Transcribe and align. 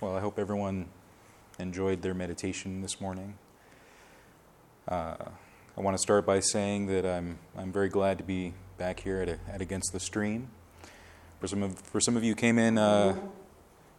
Well, 0.00 0.16
I 0.16 0.20
hope 0.20 0.38
everyone 0.38 0.86
enjoyed 1.58 2.02
their 2.02 2.14
meditation 2.14 2.82
this 2.82 3.00
morning. 3.00 3.34
Uh, 4.86 5.16
I 5.76 5.80
want 5.80 5.96
to 5.96 6.00
start 6.00 6.24
by 6.24 6.38
saying 6.38 6.86
that 6.86 7.04
I'm, 7.04 7.40
I'm 7.56 7.72
very 7.72 7.88
glad 7.88 8.18
to 8.18 8.22
be 8.22 8.54
back 8.76 9.00
here 9.00 9.20
at, 9.20 9.28
a, 9.28 9.40
at 9.52 9.60
Against 9.60 9.92
the 9.92 9.98
Stream. 9.98 10.50
For 11.40 11.48
some 11.48 11.64
of, 11.64 11.80
for 11.80 11.98
some 11.98 12.16
of 12.16 12.22
you 12.22 12.36
came 12.36 12.60
in 12.60 12.78
uh, 12.78 13.16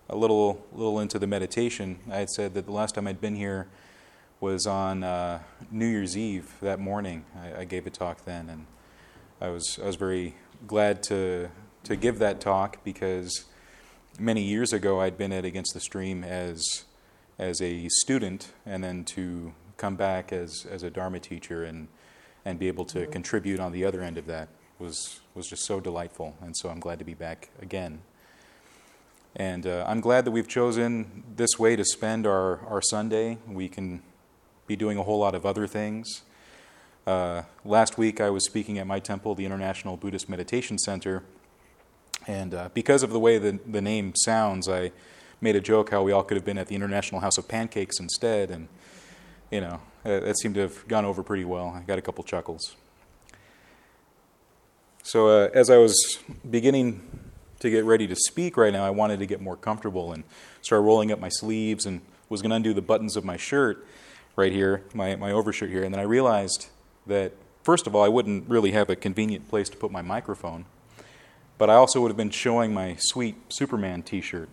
a 0.08 0.16
little, 0.16 0.66
little 0.72 1.02
into 1.02 1.20
the 1.20 1.28
meditation, 1.28 2.00
I 2.10 2.20
had 2.20 2.30
said 2.30 2.54
that 2.54 2.66
the 2.66 2.72
last 2.72 2.96
time 2.96 3.06
I'd 3.06 3.20
been 3.20 3.36
here 3.36 3.68
was 4.40 4.66
on 4.66 5.04
uh, 5.04 5.42
New 5.70 5.86
Year's 5.86 6.18
Eve 6.18 6.50
that 6.62 6.80
morning. 6.80 7.26
I, 7.38 7.60
I, 7.60 7.66
gave 7.66 7.86
a 7.86 7.90
talk 7.90 8.24
then, 8.24 8.50
and 8.50 8.68
I 9.42 9.50
was, 9.50 9.78
I 9.84 9.88
was 9.88 9.98
very 9.98 10.36
glad 10.66 11.04
to, 11.04 11.50
to 11.84 11.98
give 11.98 12.20
that 12.20 12.40
talk 12.40 12.82
because 12.86 13.44
many 14.20 14.42
years 14.42 14.74
ago 14.74 15.00
I'd 15.02 15.18
been 15.18 15.32
at 15.32 15.46
Against 15.46 15.74
the 15.74 15.80
Stream 15.80 16.24
as, 16.24 16.86
as 17.38 17.62
a 17.62 17.88
student, 17.90 18.52
and 18.66 18.84
then 18.84 19.04
to 19.06 19.54
come 19.78 19.96
back 19.96 20.34
as, 20.34 20.66
as 20.70 20.84
a 20.84 20.90
Dharma 20.90 21.20
teacher 21.20 21.64
and, 21.64 21.88
and 22.44 22.60
be 22.60 22.68
able 22.68 22.86
to 22.86 23.08
contribute 23.08 23.60
on 23.60 23.72
the 23.72 23.86
other 23.86 24.02
end 24.02 24.18
of 24.18 24.26
that 24.26 24.50
was, 24.78 25.22
was 25.34 25.48
just 25.48 25.66
so 25.66 25.80
delightful. 25.80 26.36
And 26.42 26.56
so 26.56 26.70
I'm 26.70 26.80
glad 26.80 27.00
to 27.00 27.06
be 27.06 27.14
back 27.14 27.50
again. 27.62 28.02
And 29.36 29.66
uh, 29.66 29.86
I'm 29.88 30.02
glad 30.02 30.26
that 30.26 30.32
we've 30.32 30.48
chosen 30.48 31.24
this 31.36 31.60
way 31.60 31.76
to 31.76 31.86
spend 31.86 32.26
our, 32.26 32.66
our 32.66 32.82
Sunday. 32.82 33.38
We 33.48 33.70
can 33.70 34.02
be 34.68 34.76
doing 34.76 34.98
a 34.98 35.04
whole 35.04 35.20
lot 35.20 35.36
of 35.36 35.46
other 35.46 35.68
things. 35.68 36.24
Uh, 37.06 37.44
last 37.64 37.98
week, 37.98 38.20
I 38.20 38.30
was 38.30 38.46
speaking 38.46 38.78
at 38.80 38.88
my 38.88 39.00
temple, 39.00 39.36
the 39.36 39.46
International 39.46 39.98
Buddhist 39.98 40.30
Meditation 40.30 40.78
Center. 40.78 41.24
And 42.30 42.54
uh, 42.54 42.70
because 42.76 43.02
of 43.02 43.10
the 43.10 43.20
way 43.20 43.40
the, 43.40 43.60
the 43.66 43.82
name 43.82 44.14
sounds, 44.16 44.70
I 44.70 44.92
made 45.42 45.56
a 45.56 45.60
joke 45.60 45.90
how 45.90 46.04
we 46.04 46.12
all 46.12 46.22
could 46.22 46.38
have 46.38 46.46
been 46.46 46.60
at 46.60 46.68
the 46.68 46.76
International 46.76 47.22
House 47.22 47.40
of 47.40 47.48
Pancakes 47.48 48.00
instead. 48.00 48.52
And, 48.52 48.68
you 49.50 49.62
know, 49.62 49.82
that 50.04 50.38
seemed 50.38 50.54
to 50.54 50.62
have 50.62 50.88
gone 50.88 51.06
over 51.06 51.24
pretty 51.24 51.44
well. 51.44 51.74
I 51.76 51.82
got 51.82 51.98
a 51.98 52.04
couple 52.04 52.24
chuckles. 52.24 52.76
So, 55.02 55.28
uh, 55.28 55.50
as 55.56 55.72
I 55.72 55.78
was 55.78 56.20
beginning 56.48 57.02
to 57.62 57.72
get 57.72 57.84
ready 57.84 58.06
to 58.06 58.16
speak 58.16 58.58
right 58.58 58.72
now, 58.72 58.86
I 58.86 58.92
wanted 58.92 59.18
to 59.18 59.26
get 59.26 59.42
more 59.42 59.56
comfortable 59.58 60.14
and 60.14 60.24
start 60.62 60.84
rolling 60.84 61.12
up 61.12 61.20
my 61.20 61.30
sleeves 61.30 61.88
and 61.88 62.00
was 62.30 62.44
going 62.44 62.52
to 62.52 62.58
undo 62.58 62.76
the 62.76 62.82
buttons 62.84 63.16
of 63.16 63.26
my 63.26 63.38
shirt 63.38 63.88
right 64.36 64.52
here, 64.52 64.84
my, 64.94 65.16
my 65.16 65.32
overshirt 65.32 65.72
here. 65.72 65.82
And 65.82 65.92
then 65.92 66.00
I 66.00 66.04
realized 66.04 66.68
that, 67.08 67.32
first 67.64 67.88
of 67.88 67.96
all, 67.96 68.04
I 68.04 68.08
wouldn't 68.08 68.48
really 68.48 68.70
have 68.74 68.88
a 68.88 68.96
convenient 68.96 69.50
place 69.50 69.68
to 69.70 69.78
put 69.78 69.92
my 69.92 70.04
microphone, 70.04 70.66
but 71.60 71.70
I 71.70 71.76
also 71.76 72.02
would 72.02 72.10
have 72.10 72.18
been 72.18 72.32
showing 72.32 72.74
my 72.74 72.96
sweet 72.98 73.36
Superman 73.50 74.02
t 74.02 74.22
shirt. 74.22 74.50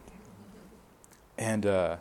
And, 1.38 1.64
uh, 1.64 1.96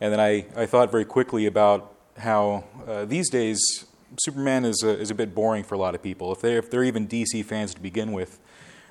and 0.00 0.12
then 0.12 0.18
I, 0.18 0.46
I 0.56 0.66
thought 0.66 0.90
very 0.90 1.04
quickly 1.04 1.44
about 1.44 1.94
how 2.16 2.64
uh, 2.88 3.04
these 3.04 3.28
days 3.28 3.84
Superman 4.18 4.64
is 4.64 4.82
a, 4.82 4.98
is 4.98 5.10
a 5.10 5.14
bit 5.14 5.34
boring 5.34 5.62
for 5.62 5.74
a 5.74 5.78
lot 5.78 5.94
of 5.94 6.02
people. 6.02 6.32
If 6.32 6.40
they're, 6.40 6.58
if 6.58 6.70
they're 6.70 6.84
even 6.84 7.06
DC 7.06 7.44
fans 7.44 7.74
to 7.74 7.80
begin 7.80 8.12
with, 8.12 8.40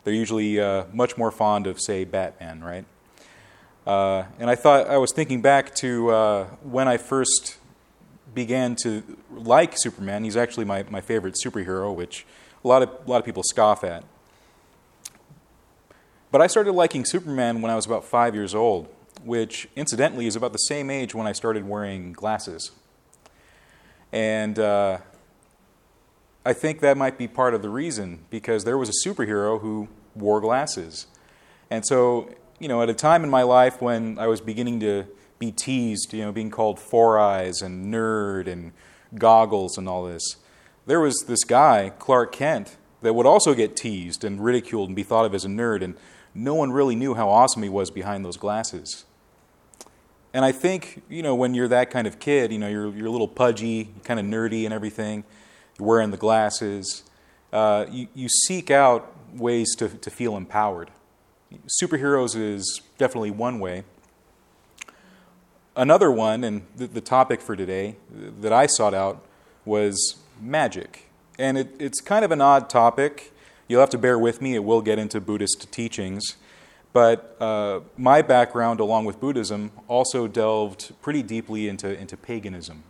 they're 0.04 0.14
usually 0.14 0.60
uh, 0.60 0.86
much 0.94 1.18
more 1.18 1.32
fond 1.32 1.66
of, 1.66 1.82
say, 1.82 2.06
Batman, 2.06 2.64
right? 2.64 2.86
Uh, 3.88 4.26
and 4.38 4.52
I 4.52 4.56
thought, 4.56 4.88
I 4.88 4.98
was 4.98 5.12
thinking 5.12 5.42
back 5.42 5.74
to 5.76 6.12
uh, 6.12 6.44
when 6.62 6.88
I 6.88 6.98
first 6.98 7.58
began 8.36 8.76
to 8.84 9.02
like 9.32 9.74
Superman. 9.78 10.24
He's 10.24 10.38
actually 10.38 10.66
my, 10.66 10.84
my 10.92 11.02
favorite 11.02 11.36
superhero, 11.44 11.96
which 11.96 12.26
a 12.64 12.68
lot, 12.68 12.84
of, 12.84 12.90
a 12.90 13.10
lot 13.10 13.18
of 13.18 13.26
people 13.26 13.42
scoff 13.44 13.84
at. 13.84 14.04
But 16.30 16.42
I 16.42 16.48
started 16.48 16.74
liking 16.74 17.06
Superman 17.06 17.62
when 17.62 17.72
I 17.72 17.76
was 17.76 17.86
about 17.86 18.04
five 18.04 18.36
years 18.36 18.54
old, 18.54 18.90
which 19.24 19.70
incidentally 19.76 20.28
is 20.28 20.36
about 20.36 20.52
the 20.52 20.58
same 20.58 20.90
age 20.90 21.16
when 21.16 21.26
I 21.26 21.32
started 21.32 21.68
wearing 21.68 22.12
glasses. 22.12 22.72
And 24.12 24.60
uh, 24.60 24.98
I 26.46 26.54
think 26.54 26.82
that 26.82 26.98
might 26.98 27.18
be 27.18 27.28
part 27.28 27.54
of 27.54 27.62
the 27.62 27.70
reason 27.70 28.26
because 28.30 28.66
there 28.66 28.78
was 28.78 28.90
a 28.90 29.08
superhero 29.08 29.62
who 29.62 29.88
wore 30.16 30.42
glasses. 30.42 31.08
And 31.70 31.86
so, 31.86 32.34
you 32.60 32.68
know, 32.68 32.82
at 32.82 32.90
a 32.90 32.94
time 32.94 33.24
in 33.24 33.30
my 33.30 33.44
life 33.44 33.82
when 33.82 34.20
I 34.20 34.28
was 34.28 34.42
beginning 34.42 34.82
to 34.82 35.06
be 35.40 35.52
teased, 35.52 36.14
you 36.14 36.24
know, 36.24 36.32
being 36.34 36.50
called 36.50 36.78
Four 36.78 37.20
Eyes 37.20 37.62
and 37.62 37.94
nerd 37.94 38.48
and 38.48 38.74
goggles 39.16 39.78
and 39.78 39.88
all 39.88 40.04
this, 40.04 40.38
there 40.86 41.00
was 41.00 41.26
this 41.28 41.44
guy, 41.46 41.92
Clark 42.00 42.34
Kent, 42.34 42.76
that 43.02 43.14
would 43.14 43.26
also 43.26 43.54
get 43.54 43.76
teased 43.76 44.24
and 44.24 44.44
ridiculed 44.44 44.90
and 44.90 44.96
be 44.96 45.04
thought 45.04 45.26
of 45.26 45.36
as 45.36 45.46
a 45.46 45.48
nerd, 45.48 45.84
and 45.84 45.96
no 46.38 46.54
one 46.54 46.72
really 46.72 46.96
knew 46.96 47.16
how 47.16 47.30
awesome 47.30 47.64
he 47.64 47.70
was 47.70 47.90
behind 47.90 48.24
those 48.24 48.38
glasses. 48.38 49.06
And 50.34 50.46
I 50.46 50.52
think, 50.52 51.02
you 51.10 51.24
know, 51.24 51.34
when 51.34 51.56
you're 51.56 51.68
that 51.70 51.90
kind 51.90 52.06
of 52.06 52.20
kid, 52.20 52.52
you 52.52 52.60
know, 52.60 52.68
you're, 52.68 52.94
you're 52.94 53.08
a 53.08 53.12
little 53.12 53.28
pudgy, 53.28 53.90
kind 54.04 54.20
of 54.20 54.26
nerdy 54.26 54.64
and 54.66 54.74
everything, 54.74 55.24
you're 55.80 55.88
wearing 55.88 56.12
the 56.12 56.18
glasses, 56.18 57.04
uh, 57.52 57.86
you, 57.90 58.08
you 58.14 58.30
seek 58.30 58.70
out 58.70 59.16
ways 59.34 59.74
to, 59.76 59.90
to 59.90 60.12
feel 60.12 60.38
empowered. 60.38 60.92
Superheroes 61.82 62.36
is 62.36 62.82
definitely 62.98 63.32
one 63.32 63.60
way. 63.60 63.84
Another 65.76 66.12
one, 66.12 66.44
and 66.44 66.68
the, 66.76 66.88
the 66.88 67.02
topic 67.02 67.42
for 67.42 67.56
today 67.56 67.96
that 68.12 68.54
I 68.54 68.68
sought 68.68 68.94
out 68.94 69.26
was 69.66 70.18
magic. 70.40 71.10
And 71.40 71.58
it, 71.58 71.70
it's 71.80 72.00
kind 72.02 72.24
of 72.24 72.32
an 72.32 72.42
odd 72.42 72.70
topic. 72.70 73.32
You'll 73.68 73.82
have 73.82 73.90
to 73.92 73.98
bear 73.98 74.18
with 74.18 74.42
me, 74.42 74.56
it 74.56 74.64
will 74.64 74.82
get 74.82 74.98
into 74.98 75.20
Buddhist 75.20 75.72
teachings. 75.72 76.38
But 76.94 77.36
uh, 77.40 77.82
my 77.98 78.22
background, 78.22 78.80
along 78.80 79.06
with 79.06 79.20
Buddhism, 79.20 79.72
also 79.88 80.28
delved 80.28 80.94
pretty 81.02 81.22
deeply 81.22 81.68
into, 81.68 81.96
into 81.96 82.18
paganism. 82.18 82.84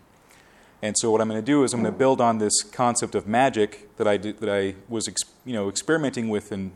And 0.82 0.96
so, 0.98 1.10
what 1.10 1.22
I'm 1.22 1.28
going 1.28 1.42
to 1.42 1.46
do 1.46 1.64
is 1.64 1.74
I'm 1.74 1.82
going 1.82 1.92
to 1.92 1.98
build 1.98 2.22
on 2.22 2.38
this 2.38 2.62
concept 2.62 3.16
of 3.16 3.28
magic 3.28 3.90
that 3.98 4.08
I, 4.08 4.18
did, 4.18 4.40
that 4.40 4.50
I 4.50 4.76
was 4.88 5.10
you 5.44 5.54
know, 5.54 5.70
experimenting 5.70 6.30
with 6.30 6.52
in, 6.52 6.72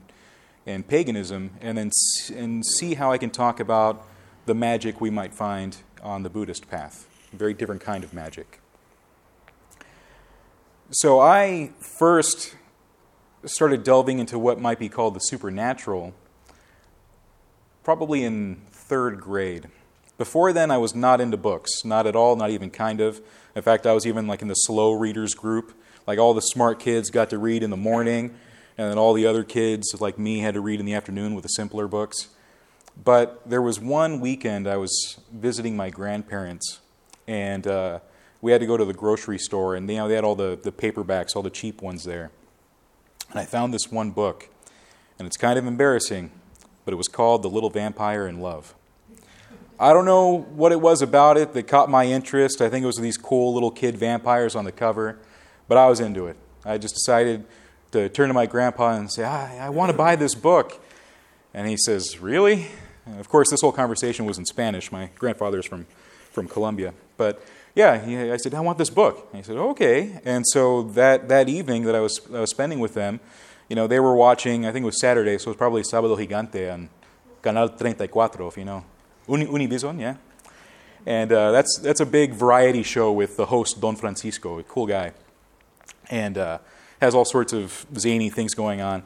in 0.65 0.81
paganism, 0.81 1.51
and 1.61 1.77
then 1.77 1.91
and 2.35 2.65
see 2.65 2.95
how 2.95 3.11
I 3.11 3.19
can 3.19 3.29
talk 3.29 3.59
about 3.59 4.07
the 4.47 4.55
magic 4.55 4.99
we 4.99 5.11
might 5.11 5.35
find 5.35 5.77
on 6.01 6.23
the 6.23 6.29
Buddhist 6.29 6.67
path. 6.67 7.07
A 7.31 7.35
very 7.35 7.53
different 7.53 7.81
kind 7.81 8.03
of 8.03 8.11
magic. 8.11 8.59
So, 10.89 11.19
I 11.19 11.71
first 11.99 12.55
started 13.45 13.83
delving 13.83 14.19
into 14.19 14.37
what 14.37 14.59
might 14.59 14.79
be 14.79 14.89
called 14.89 15.15
the 15.15 15.19
supernatural 15.19 16.13
probably 17.83 18.23
in 18.23 18.61
third 18.71 19.19
grade. 19.19 19.67
Before 20.17 20.53
then, 20.53 20.69
I 20.69 20.77
was 20.77 20.93
not 20.93 21.19
into 21.19 21.37
books, 21.37 21.83
not 21.83 22.05
at 22.05 22.15
all, 22.15 22.35
not 22.35 22.51
even 22.51 22.69
kind 22.69 23.01
of. 23.01 23.21
In 23.55 23.61
fact, 23.61 23.87
I 23.87 23.93
was 23.93 24.05
even 24.05 24.27
like 24.27 24.41
in 24.41 24.47
the 24.47 24.53
slow 24.53 24.93
readers 24.93 25.33
group. 25.33 25.73
Like 26.05 26.19
all 26.19 26.33
the 26.33 26.41
smart 26.41 26.79
kids 26.79 27.09
got 27.09 27.29
to 27.31 27.37
read 27.37 27.63
in 27.63 27.69
the 27.69 27.77
morning, 27.77 28.35
and 28.77 28.89
then 28.89 28.97
all 28.97 29.13
the 29.13 29.25
other 29.25 29.43
kids, 29.43 29.95
like 29.99 30.19
me, 30.19 30.39
had 30.39 30.53
to 30.55 30.61
read 30.61 30.79
in 30.79 30.85
the 30.85 30.93
afternoon 30.93 31.33
with 31.35 31.43
the 31.43 31.49
simpler 31.49 31.87
books. 31.87 32.29
But 33.01 33.49
there 33.49 33.61
was 33.61 33.79
one 33.79 34.19
weekend 34.19 34.67
I 34.67 34.77
was 34.77 35.19
visiting 35.31 35.75
my 35.75 35.89
grandparents, 35.89 36.79
and 37.27 37.65
uh, 37.65 37.99
we 38.41 38.51
had 38.51 38.61
to 38.61 38.67
go 38.67 38.77
to 38.77 38.85
the 38.85 38.93
grocery 38.93 39.37
store, 39.37 39.75
and 39.75 39.89
you 39.89 39.97
know, 39.97 40.07
they 40.07 40.15
had 40.15 40.23
all 40.23 40.35
the, 40.35 40.59
the 40.61 40.71
paperbacks, 40.71 41.35
all 41.35 41.41
the 41.43 41.49
cheap 41.49 41.81
ones 41.81 42.03
there. 42.03 42.31
And 43.31 43.39
I 43.39 43.45
found 43.45 43.73
this 43.73 43.91
one 43.91 44.11
book, 44.11 44.49
and 45.17 45.25
it's 45.25 45.37
kind 45.37 45.57
of 45.57 45.65
embarrassing 45.65 46.31
but 46.85 46.93
it 46.93 46.97
was 46.97 47.07
called 47.07 47.43
The 47.43 47.49
Little 47.49 47.69
Vampire 47.69 48.27
in 48.27 48.39
Love. 48.39 48.73
I 49.79 49.93
don't 49.93 50.05
know 50.05 50.37
what 50.37 50.71
it 50.71 50.79
was 50.79 51.01
about 51.01 51.37
it 51.37 51.53
that 51.53 51.63
caught 51.67 51.89
my 51.89 52.05
interest. 52.05 52.61
I 52.61 52.69
think 52.69 52.83
it 52.83 52.87
was 52.87 52.97
these 52.97 53.17
cool 53.17 53.53
little 53.53 53.71
kid 53.71 53.97
vampires 53.97 54.55
on 54.55 54.65
the 54.65 54.71
cover, 54.71 55.17
but 55.67 55.77
I 55.77 55.87
was 55.87 55.99
into 55.99 56.27
it. 56.27 56.37
I 56.63 56.77
just 56.77 56.93
decided 56.93 57.45
to 57.91 58.09
turn 58.09 58.27
to 58.27 58.33
my 58.33 58.45
grandpa 58.45 58.95
and 58.95 59.11
say, 59.11 59.23
I, 59.23 59.65
I 59.65 59.69
want 59.69 59.91
to 59.91 59.97
buy 59.97 60.15
this 60.15 60.35
book. 60.35 60.83
And 61.53 61.67
he 61.67 61.77
says, 61.77 62.19
Really? 62.19 62.67
And 63.05 63.19
of 63.19 63.27
course, 63.27 63.49
this 63.49 63.61
whole 63.61 63.71
conversation 63.71 64.25
was 64.25 64.37
in 64.37 64.45
Spanish. 64.45 64.91
My 64.91 65.09
grandfather's 65.17 65.65
from, 65.65 65.87
from 66.31 66.47
Colombia. 66.47 66.93
But 67.17 67.43
yeah, 67.75 68.03
he, 68.03 68.31
I 68.31 68.37
said, 68.37 68.53
I 68.53 68.59
want 68.59 68.77
this 68.77 68.89
book. 68.89 69.27
And 69.31 69.37
he 69.37 69.43
said, 69.43 69.57
Okay. 69.57 70.19
And 70.25 70.45
so 70.47 70.83
that, 70.83 71.29
that 71.29 71.49
evening 71.49 71.83
that 71.83 71.95
I 71.95 71.99
was, 71.99 72.19
I 72.33 72.41
was 72.41 72.49
spending 72.49 72.79
with 72.79 72.93
them, 72.93 73.19
you 73.69 73.75
know, 73.75 73.87
they 73.87 73.99
were 73.99 74.15
watching, 74.15 74.65
I 74.65 74.71
think 74.71 74.83
it 74.83 74.87
was 74.87 74.99
Saturday, 74.99 75.37
so 75.37 75.45
it 75.45 75.51
was 75.51 75.57
probably 75.57 75.81
Sábado 75.83 76.17
Gigante 76.17 76.73
on 76.73 76.89
Canal 77.41 77.69
34, 77.69 78.47
if 78.47 78.57
you 78.57 78.65
know. 78.65 78.83
Univision, 79.27 79.99
yeah. 79.99 80.15
And 81.05 81.31
uh, 81.31 81.51
that's, 81.51 81.79
that's 81.79 82.01
a 82.01 82.05
big 82.05 82.33
variety 82.33 82.83
show 82.83 83.11
with 83.11 83.37
the 83.37 83.45
host, 83.45 83.79
Don 83.79 83.95
Francisco, 83.95 84.59
a 84.59 84.63
cool 84.63 84.85
guy. 84.85 85.13
And 86.09 86.37
uh, 86.37 86.59
has 87.01 87.15
all 87.15 87.25
sorts 87.25 87.53
of 87.53 87.85
zany 87.97 88.29
things 88.29 88.53
going 88.53 88.81
on. 88.81 89.03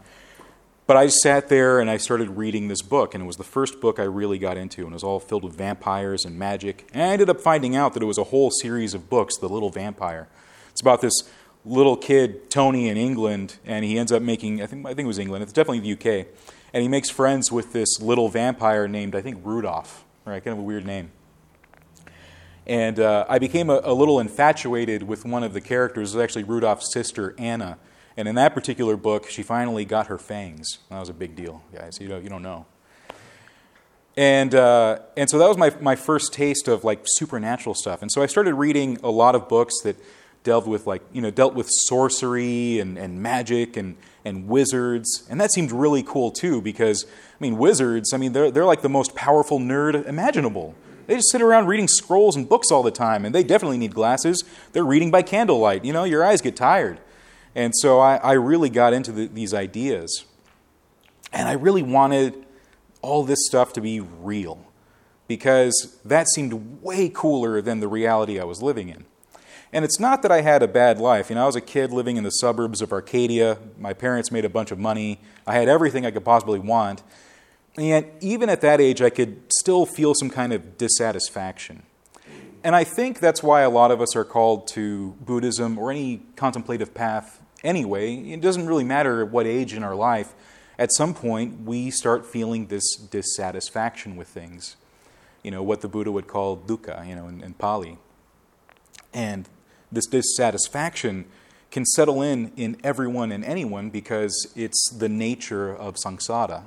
But 0.88 0.98
I 0.98 1.08
sat 1.08 1.50
there 1.50 1.80
and 1.80 1.90
I 1.90 1.98
started 1.98 2.38
reading 2.38 2.68
this 2.68 2.84
book, 2.84 3.16
and 3.16 3.24
it 3.24 3.28
was 3.28 3.38
the 3.38 3.44
first 3.44 3.82
book 3.82 4.00
I 4.00 4.04
really 4.04 4.38
got 4.38 4.56
into, 4.56 4.82
and 4.82 4.92
it 4.92 4.94
was 4.94 5.04
all 5.04 5.20
filled 5.20 5.44
with 5.44 5.56
vampires 5.56 6.26
and 6.26 6.38
magic. 6.38 6.88
And 6.94 7.02
I 7.02 7.08
ended 7.08 7.30
up 7.30 7.42
finding 7.42 7.76
out 7.76 7.94
that 7.96 8.04
it 8.04 8.06
was 8.06 8.20
a 8.20 8.26
whole 8.26 8.52
series 8.52 8.94
of 8.94 9.10
books, 9.10 9.38
The 9.38 9.50
Little 9.50 9.72
Vampire. 9.72 10.28
It's 10.70 10.82
about 10.82 11.02
this 11.02 11.24
little 11.66 11.98
kid, 11.98 12.52
Tony, 12.52 12.88
in 12.88 12.98
England, 12.98 13.58
and 13.66 13.84
he 13.84 13.98
ends 13.98 14.12
up 14.12 14.22
making, 14.22 14.62
I 14.62 14.68
think, 14.68 14.86
I 14.86 14.90
think 14.90 15.06
it 15.06 15.08
was 15.08 15.18
England, 15.18 15.42
it's 15.42 15.54
definitely 15.54 15.80
the 15.80 15.94
UK, 15.94 16.28
and 16.72 16.84
he 16.84 16.88
makes 16.88 17.10
friends 17.10 17.52
with 17.52 17.74
this 17.74 18.00
little 18.00 18.30
vampire 18.30 18.88
named, 18.88 19.16
I 19.16 19.22
think, 19.22 19.40
Rudolph. 19.44 20.06
right? 20.24 20.44
Kind 20.44 20.54
of 20.54 20.60
a 20.60 20.64
weird 20.64 20.86
name. 20.86 21.12
And 22.68 23.00
uh, 23.00 23.26
I 23.28 23.40
became 23.40 23.70
a, 23.70 23.82
a, 23.84 23.94
little 23.94 24.20
infatuated 24.20 25.04
with 25.04 25.24
one 25.24 25.44
of 25.44 25.54
the 25.54 25.62
characters. 25.62 26.14
It 26.14 26.18
was 26.18 26.24
actually 26.24 26.44
Rudolph's 26.44 26.92
sister, 26.92 27.36
Anna. 27.38 27.78
And 28.18 28.28
in 28.28 28.36
that 28.36 28.54
particular 28.54 28.96
book, 28.96 29.30
she 29.30 29.44
finally 29.44 29.84
got 29.86 30.08
her 30.08 30.18
fangs. 30.18 30.80
That 30.90 31.00
was 31.00 31.10
a 31.10 31.14
big 31.14 31.36
deal, 31.36 31.64
guys. 31.74 32.00
You 32.00 32.08
don't, 32.08 32.24
you 32.24 32.30
don't 32.30 32.44
know. 32.44 32.66
And, 34.18 34.56
uh, 34.56 35.00
and 35.18 35.30
so 35.30 35.38
that 35.38 35.48
was 35.48 35.58
my, 35.58 35.74
my 35.82 35.96
first 35.96 36.32
taste 36.32 36.70
of 36.70 36.86
like 36.86 37.02
supernatural 37.04 37.76
stuff. 37.76 38.02
And 38.02 38.10
so 38.12 38.22
I 38.22 38.28
started 38.28 38.54
reading 38.54 38.98
a 39.04 39.10
lot 39.10 39.36
of 39.36 39.50
books 39.50 39.82
that 39.84 39.98
dealt 40.44 40.66
with 40.68 40.88
like, 40.88 41.02
you 41.12 41.22
know, 41.22 41.32
dealt 41.32 41.54
with 41.54 41.68
sorcery 41.70 42.80
and, 42.80 42.98
and 42.98 43.22
magic 43.22 43.76
and, 43.76 43.98
and 44.24 44.48
wizards. 44.48 45.28
And 45.30 45.42
that 45.42 45.52
seemed 45.52 45.74
really 45.74 46.04
cool 46.04 46.32
too 46.32 46.62
because, 46.62 47.06
I 47.06 47.38
mean, 47.42 47.58
wizards, 47.58 48.14
I 48.14 48.18
mean, 48.18 48.32
they're, 48.32 48.52
they're 48.52 48.66
like 48.66 48.82
the 48.82 48.90
most 48.90 49.16
powerful 49.16 49.60
nerd 49.60 50.08
imaginable. 50.08 50.76
They 51.08 51.16
just 51.16 51.32
sit 51.32 51.42
around 51.42 51.68
reading 51.68 51.88
scrolls 51.88 52.36
and 52.36 52.48
books 52.50 52.72
all 52.72 52.82
the 52.82 52.90
time, 52.90 53.26
and 53.26 53.36
they 53.36 53.44
definitely 53.44 53.78
need 53.78 53.94
glasses. 53.94 54.44
They're 54.72 54.84
reading 54.86 55.12
by 55.12 55.22
candlelight. 55.22 55.86
You 55.86 55.94
know, 55.94 56.04
your 56.04 56.26
eyes 56.26 56.42
get 56.42 56.56
tired. 56.56 57.00
And 57.56 57.74
so 57.76 58.00
I, 58.00 58.18
I 58.18 58.34
really 58.34 58.70
got 58.70 58.94
into 58.94 59.12
the, 59.14 59.28
these 59.28 59.54
ideas. 59.54 60.26
And 61.32 61.48
I 61.48 61.54
really 61.54 61.82
wanted 61.82 62.46
all 63.02 63.24
this 63.24 63.46
stuff 63.46 63.74
to 63.74 63.82
be 63.82 64.00
real 64.02 64.66
because 65.28 65.98
that 66.04 66.28
seemed 66.30 66.82
way 66.82 67.10
cooler 67.10 67.62
than 67.62 67.80
the 67.80 67.88
reality 67.88 68.40
I 68.40 68.44
was 68.44 68.62
living 68.62 68.90
in. 68.90 69.06
And 69.74 69.84
it's 69.84 70.00
not 70.00 70.22
that 70.22 70.32
I 70.32 70.42
had 70.42 70.64
a 70.64 70.68
bad 70.68 71.00
life. 71.00 71.30
You 71.30 71.36
know, 71.36 71.44
I 71.44 71.46
was 71.46 71.56
a 71.56 71.62
kid 71.62 71.92
living 71.92 72.18
in 72.18 72.24
the 72.24 72.30
suburbs 72.30 72.82
of 72.82 72.94
Arcadia. 72.94 73.58
My 73.78 73.94
parents 73.94 74.32
made 74.32 74.46
a 74.46 74.50
bunch 74.50 74.72
of 74.72 74.80
money. 74.80 75.20
I 75.48 75.56
had 75.56 75.68
everything 75.68 76.06
I 76.06 76.12
could 76.12 76.24
possibly 76.24 76.60
want. 76.60 77.04
And 77.78 78.06
even 78.22 78.50
at 78.50 78.62
that 78.62 78.80
age, 78.80 79.02
I 79.02 79.10
could 79.10 79.42
still 79.52 79.86
feel 79.86 80.14
some 80.14 80.30
kind 80.30 80.54
of 80.54 80.78
dissatisfaction. 80.78 81.84
And 82.64 82.76
I 82.76 82.84
think 82.84 83.20
that's 83.20 83.44
why 83.44 83.62
a 83.62 83.70
lot 83.70 83.92
of 83.92 84.02
us 84.02 84.16
are 84.16 84.24
called 84.24 84.68
to 84.70 85.16
Buddhism 85.20 85.78
or 85.78 85.92
any 85.92 86.22
contemplative 86.36 86.94
path 86.94 87.42
anyway. 87.66 88.16
It 88.16 88.40
doesn't 88.40 88.68
really 88.68 88.84
matter 88.84 89.22
at 89.22 89.32
what 89.32 89.46
age 89.46 89.74
in 89.74 89.84
our 89.84 89.96
life. 89.96 90.34
At 90.78 90.94
some 90.94 91.14
point, 91.14 91.62
we 91.62 91.90
start 91.90 92.26
feeling 92.26 92.68
this 92.68 92.96
dissatisfaction 92.96 94.16
with 94.16 94.28
things. 94.28 94.76
You 95.44 95.52
know, 95.52 95.64
what 95.64 95.82
the 95.82 95.88
Buddha 95.88 96.12
would 96.12 96.28
call 96.28 96.58
dukkha, 96.58 97.08
you 97.08 97.16
know, 97.16 97.28
in, 97.28 97.44
in 97.44 97.54
Pali. 97.54 97.98
And 99.14 99.48
this 99.92 100.06
dissatisfaction 100.08 101.26
can 101.72 101.86
settle 101.86 102.22
in 102.22 102.52
in 102.56 102.78
everyone 102.84 103.32
and 103.32 103.44
anyone 103.44 103.90
because 103.90 104.52
it's 104.56 104.90
the 104.98 105.10
nature 105.10 105.74
of 105.74 105.96
samsara. 105.96 106.64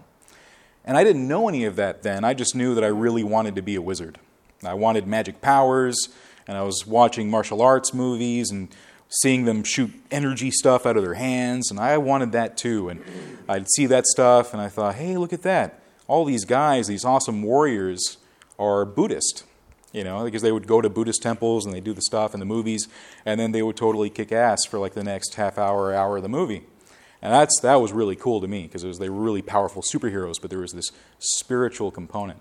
And 0.84 0.96
I 0.96 1.04
didn't 1.04 1.28
know 1.28 1.48
any 1.48 1.64
of 1.64 1.76
that 1.76 2.02
then. 2.02 2.24
I 2.24 2.34
just 2.34 2.54
knew 2.54 2.74
that 2.74 2.84
I 2.84 2.88
really 2.88 3.24
wanted 3.24 3.54
to 3.56 3.62
be 3.62 3.74
a 3.74 3.82
wizard. 3.82 4.18
I 4.64 4.74
wanted 4.74 5.06
magic 5.06 5.40
powers, 5.40 6.08
and 6.46 6.56
I 6.56 6.62
was 6.62 6.86
watching 6.86 7.30
martial 7.30 7.60
arts 7.60 7.92
movies 7.92 8.50
and 8.50 8.68
seeing 9.08 9.44
them 9.44 9.64
shoot 9.64 9.90
energy 10.10 10.50
stuff 10.50 10.86
out 10.86 10.96
of 10.96 11.02
their 11.02 11.14
hands, 11.14 11.70
and 11.70 11.80
I 11.80 11.98
wanted 11.98 12.32
that 12.32 12.56
too. 12.56 12.88
And 12.88 13.02
I'd 13.48 13.68
see 13.70 13.86
that 13.86 14.06
stuff, 14.06 14.52
and 14.52 14.60
I 14.60 14.68
thought, 14.68 14.96
hey, 14.96 15.16
look 15.16 15.32
at 15.32 15.42
that. 15.42 15.80
All 16.06 16.24
these 16.24 16.44
guys, 16.44 16.86
these 16.86 17.04
awesome 17.04 17.42
warriors, 17.42 18.18
are 18.58 18.84
Buddhist, 18.84 19.44
you 19.92 20.04
know, 20.04 20.24
because 20.24 20.42
they 20.42 20.52
would 20.52 20.66
go 20.66 20.80
to 20.80 20.90
Buddhist 20.90 21.22
temples 21.22 21.64
and 21.64 21.74
they 21.74 21.80
do 21.80 21.94
the 21.94 22.02
stuff 22.02 22.34
in 22.34 22.40
the 22.40 22.46
movies, 22.46 22.88
and 23.24 23.38
then 23.38 23.52
they 23.52 23.62
would 23.62 23.76
totally 23.76 24.10
kick 24.10 24.32
ass 24.32 24.64
for 24.64 24.78
like 24.78 24.94
the 24.94 25.04
next 25.04 25.34
half 25.34 25.58
hour, 25.58 25.94
hour 25.94 26.16
of 26.16 26.22
the 26.22 26.28
movie. 26.28 26.64
And 27.20 27.32
that's, 27.32 27.58
that 27.60 27.76
was 27.76 27.92
really 27.92 28.16
cool 28.16 28.40
to 28.40 28.48
me 28.48 28.62
because 28.62 28.84
it 28.84 28.88
was 28.88 28.98
they 28.98 29.08
were 29.08 29.20
really 29.20 29.42
powerful 29.42 29.82
superheroes, 29.82 30.40
but 30.40 30.50
there 30.50 30.60
was 30.60 30.72
this 30.72 30.90
spiritual 31.18 31.90
component. 31.90 32.38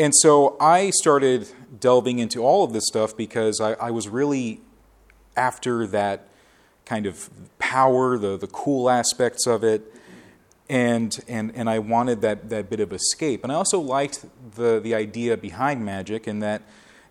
And 0.00 0.14
so 0.16 0.56
I 0.58 0.88
started 0.88 1.46
delving 1.78 2.20
into 2.20 2.42
all 2.42 2.64
of 2.64 2.72
this 2.72 2.86
stuff 2.86 3.14
because 3.14 3.60
I, 3.60 3.74
I 3.74 3.90
was 3.90 4.08
really 4.08 4.62
after 5.36 5.86
that 5.88 6.26
kind 6.86 7.04
of 7.04 7.28
power, 7.58 8.16
the, 8.16 8.38
the 8.38 8.46
cool 8.46 8.88
aspects 8.88 9.46
of 9.46 9.62
it, 9.62 9.94
and, 10.70 11.22
and, 11.28 11.54
and 11.54 11.68
I 11.68 11.80
wanted 11.80 12.22
that, 12.22 12.48
that 12.48 12.70
bit 12.70 12.80
of 12.80 12.94
escape. 12.94 13.44
And 13.44 13.52
I 13.52 13.56
also 13.56 13.78
liked 13.78 14.24
the, 14.54 14.80
the 14.80 14.94
idea 14.94 15.36
behind 15.36 15.84
magic, 15.84 16.26
in 16.26 16.38
that 16.38 16.62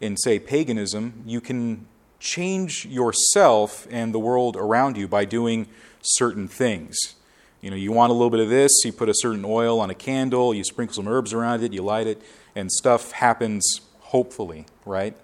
in, 0.02 0.18
say, 0.18 0.40
paganism, 0.40 1.22
you 1.28 1.42
can 1.42 1.86
change 2.20 2.88
yourself 2.88 3.88
and 3.92 4.16
the 4.16 4.20
world 4.20 4.58
around 4.58 4.98
you 4.98 5.08
by 5.08 5.26
doing 5.26 5.68
certain 6.02 6.48
things. 6.48 6.98
You 7.62 7.70
know, 7.70 7.76
you 7.76 7.92
want 7.92 8.10
a 8.10 8.14
little 8.14 8.32
bit 8.32 8.40
of 8.40 8.50
this, 8.50 8.72
you 8.84 8.92
put 8.94 9.10
a 9.10 9.14
certain 9.14 9.46
oil 9.46 9.80
on 9.80 9.92
a 9.92 9.96
candle, 9.96 10.56
you 10.56 10.64
sprinkle 10.64 10.96
some 10.96 11.08
herbs 11.08 11.34
around 11.34 11.62
it, 11.62 11.72
you 11.72 11.84
light 11.84 12.08
it, 12.08 12.20
and 12.60 12.72
stuff 12.72 13.12
happens 13.14 13.82
hopefully, 14.00 14.66
right? 14.86 15.16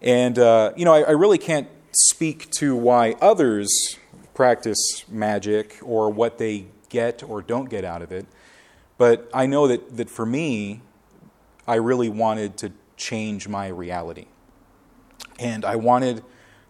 And, 0.00 0.38
uh, 0.38 0.72
you 0.76 0.84
know, 0.84 0.94
I, 0.94 1.00
I 1.02 1.10
really 1.12 1.38
can't 1.38 1.68
speak 1.92 2.50
to 2.52 2.76
why 2.76 3.16
others 3.20 3.96
practice 4.34 5.04
magic 5.08 5.78
or 5.82 6.10
what 6.10 6.38
they 6.38 6.66
get 6.88 7.22
or 7.22 7.42
don't 7.42 7.68
get 7.68 7.84
out 7.84 8.02
of 8.02 8.12
it, 8.12 8.26
but 8.98 9.28
I 9.32 9.46
know 9.46 9.66
that, 9.68 9.96
that 9.96 10.10
for 10.10 10.26
me, 10.26 10.80
I 11.66 11.76
really 11.76 12.08
wanted 12.08 12.56
to 12.58 12.72
change 12.96 13.48
my 13.48 13.68
reality. 13.68 14.26
And 15.38 15.64
I 15.64 15.76
wanted 15.76 16.22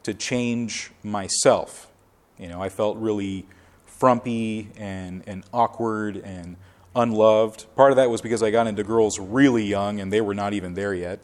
to 0.04 0.14
change 0.14 0.92
myself. 1.02 1.90
You 2.38 2.48
know, 2.48 2.62
I 2.62 2.68
felt 2.68 2.96
really 2.98 3.46
frumpy 3.86 4.70
and, 4.76 5.22
and 5.26 5.44
awkward 5.52 6.16
and 6.16 6.56
unloved. 6.94 7.66
Part 7.76 7.92
of 7.92 7.96
that 7.96 8.10
was 8.10 8.20
because 8.20 8.42
I 8.42 8.50
got 8.50 8.66
into 8.66 8.84
girls 8.84 9.18
really 9.18 9.64
young 9.64 10.00
and 10.00 10.12
they 10.12 10.20
were 10.20 10.34
not 10.34 10.52
even 10.52 10.74
there 10.74 10.94
yet. 10.94 11.20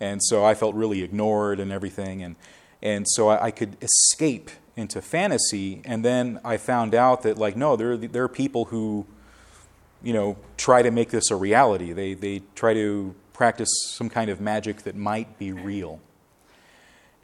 And 0.00 0.22
so 0.22 0.44
I 0.44 0.54
felt 0.54 0.74
really 0.74 1.02
ignored 1.02 1.58
and 1.58 1.72
everything. 1.72 2.22
And, 2.22 2.36
and 2.82 3.06
so 3.08 3.28
I, 3.28 3.46
I 3.46 3.50
could 3.50 3.76
escape 3.82 4.50
into 4.76 5.00
fantasy. 5.00 5.80
And 5.84 6.04
then 6.04 6.38
I 6.44 6.58
found 6.58 6.94
out 6.94 7.22
that, 7.22 7.38
like, 7.38 7.56
no, 7.56 7.76
there, 7.76 7.96
there 7.96 8.24
are 8.24 8.28
people 8.28 8.66
who, 8.66 9.06
you 10.02 10.12
know, 10.12 10.36
try 10.58 10.82
to 10.82 10.90
make 10.90 11.10
this 11.10 11.30
a 11.30 11.36
reality. 11.36 11.92
They, 11.92 12.12
they 12.14 12.42
try 12.54 12.74
to 12.74 13.14
practice 13.32 13.68
some 13.88 14.10
kind 14.10 14.30
of 14.30 14.40
magic 14.40 14.82
that 14.82 14.96
might 14.96 15.38
be 15.38 15.52
real 15.52 16.00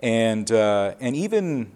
and 0.02 0.50
uh, 0.50 0.94
and 1.00 1.14
even 1.14 1.70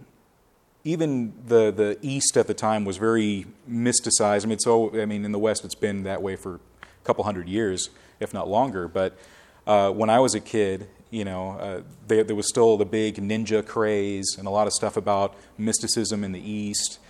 even 0.86 1.32
the 1.44 1.72
the 1.72 1.98
East 2.00 2.36
at 2.36 2.46
the 2.46 2.54
time 2.54 2.84
was 2.84 2.96
very 2.96 3.44
mysticized. 3.68 4.44
I 4.44 4.46
mean, 4.46 4.60
so 4.60 4.98
I 4.98 5.04
mean, 5.04 5.24
in 5.24 5.32
the 5.32 5.38
West, 5.38 5.64
it's 5.64 5.74
been 5.74 6.04
that 6.04 6.22
way 6.22 6.36
for 6.36 6.54
a 6.54 7.04
couple 7.04 7.24
hundred 7.24 7.48
years, 7.48 7.90
if 8.20 8.32
not 8.32 8.48
longer. 8.48 8.86
But 8.86 9.18
uh, 9.66 9.90
when 9.90 10.08
I 10.10 10.20
was 10.20 10.36
a 10.36 10.40
kid, 10.40 10.88
you 11.10 11.24
know, 11.24 11.50
uh, 11.50 11.82
there, 12.06 12.22
there, 12.22 12.36
was 12.36 12.48
still 12.48 12.76
the 12.76 12.84
big 12.84 13.16
ninja 13.16 13.66
craze 13.66 14.36
and 14.38 14.46
a 14.46 14.50
lot 14.50 14.68
of 14.68 14.72
stuff 14.72 14.96
about 14.96 15.34
mysticism 15.58 16.22
in 16.22 16.30
the 16.30 16.40
East. 16.40 17.00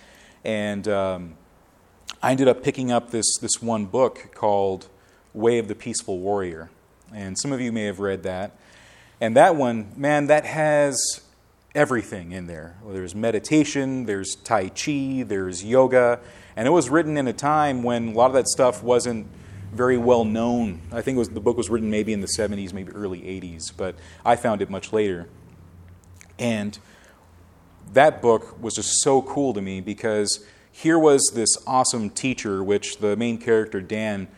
And 0.43 0.87
um, 0.87 1.35
I 2.21 2.31
ended 2.31 2.47
up 2.47 2.63
picking 2.63 2.91
up 2.91 3.11
this 3.11 3.37
this 3.39 3.61
one 3.61 3.85
book 3.85 4.31
called 4.33 4.87
Way 5.35 5.59
of 5.59 5.67
the 5.67 5.75
Peaceful 5.75 6.17
Warrior, 6.17 6.71
and 7.13 7.37
some 7.37 7.53
of 7.53 7.61
you 7.61 7.71
may 7.71 7.83
have 7.83 7.99
read 7.99 8.23
that. 8.23 8.57
And 9.21 9.35
that 9.35 9.55
one, 9.55 9.93
man, 9.95 10.27
that 10.27 10.45
has 10.45 11.21
everything 11.77 12.31
in 12.31 12.47
there. 12.47 12.75
There's 12.87 13.13
meditation, 13.13 14.07
there's 14.07 14.35
Tai 14.35 14.69
Chi, 14.69 15.23
there's 15.25 15.63
yoga. 15.63 16.19
And 16.55 16.67
it 16.67 16.71
was 16.71 16.89
written 16.89 17.17
in 17.17 17.27
a 17.27 17.33
time 17.33 17.83
when 17.83 18.09
a 18.09 18.11
lot 18.13 18.25
of 18.25 18.33
that 18.33 18.47
stuff 18.47 18.81
wasn't 18.81 19.27
very 19.71 19.97
well 19.97 20.25
known. 20.25 20.81
I 20.91 21.01
think 21.01 21.19
was, 21.19 21.29
the 21.29 21.39
book 21.39 21.55
was 21.55 21.69
written 21.69 21.91
maybe 21.91 22.13
in 22.13 22.21
the 22.21 22.27
70s, 22.35 22.73
maybe 22.73 22.91
early 22.93 23.21
80s, 23.21 23.71
but 23.77 23.95
I 24.25 24.35
found 24.35 24.63
it 24.63 24.71
much 24.71 24.91
later. 24.91 25.29
And 26.39 26.79
that 27.93 28.23
book 28.23 28.59
was 28.59 28.73
just 28.73 29.03
so 29.03 29.21
cool 29.21 29.53
to 29.53 29.61
me 29.61 29.79
because 29.79 30.43
here 30.71 30.97
was 30.97 31.31
this 31.35 31.55
awesome 31.67 32.09
teacher, 32.09 32.63
which 32.63 32.97
the 32.97 33.15
main 33.15 33.37
character, 33.37 33.81
Dan, 33.81 34.29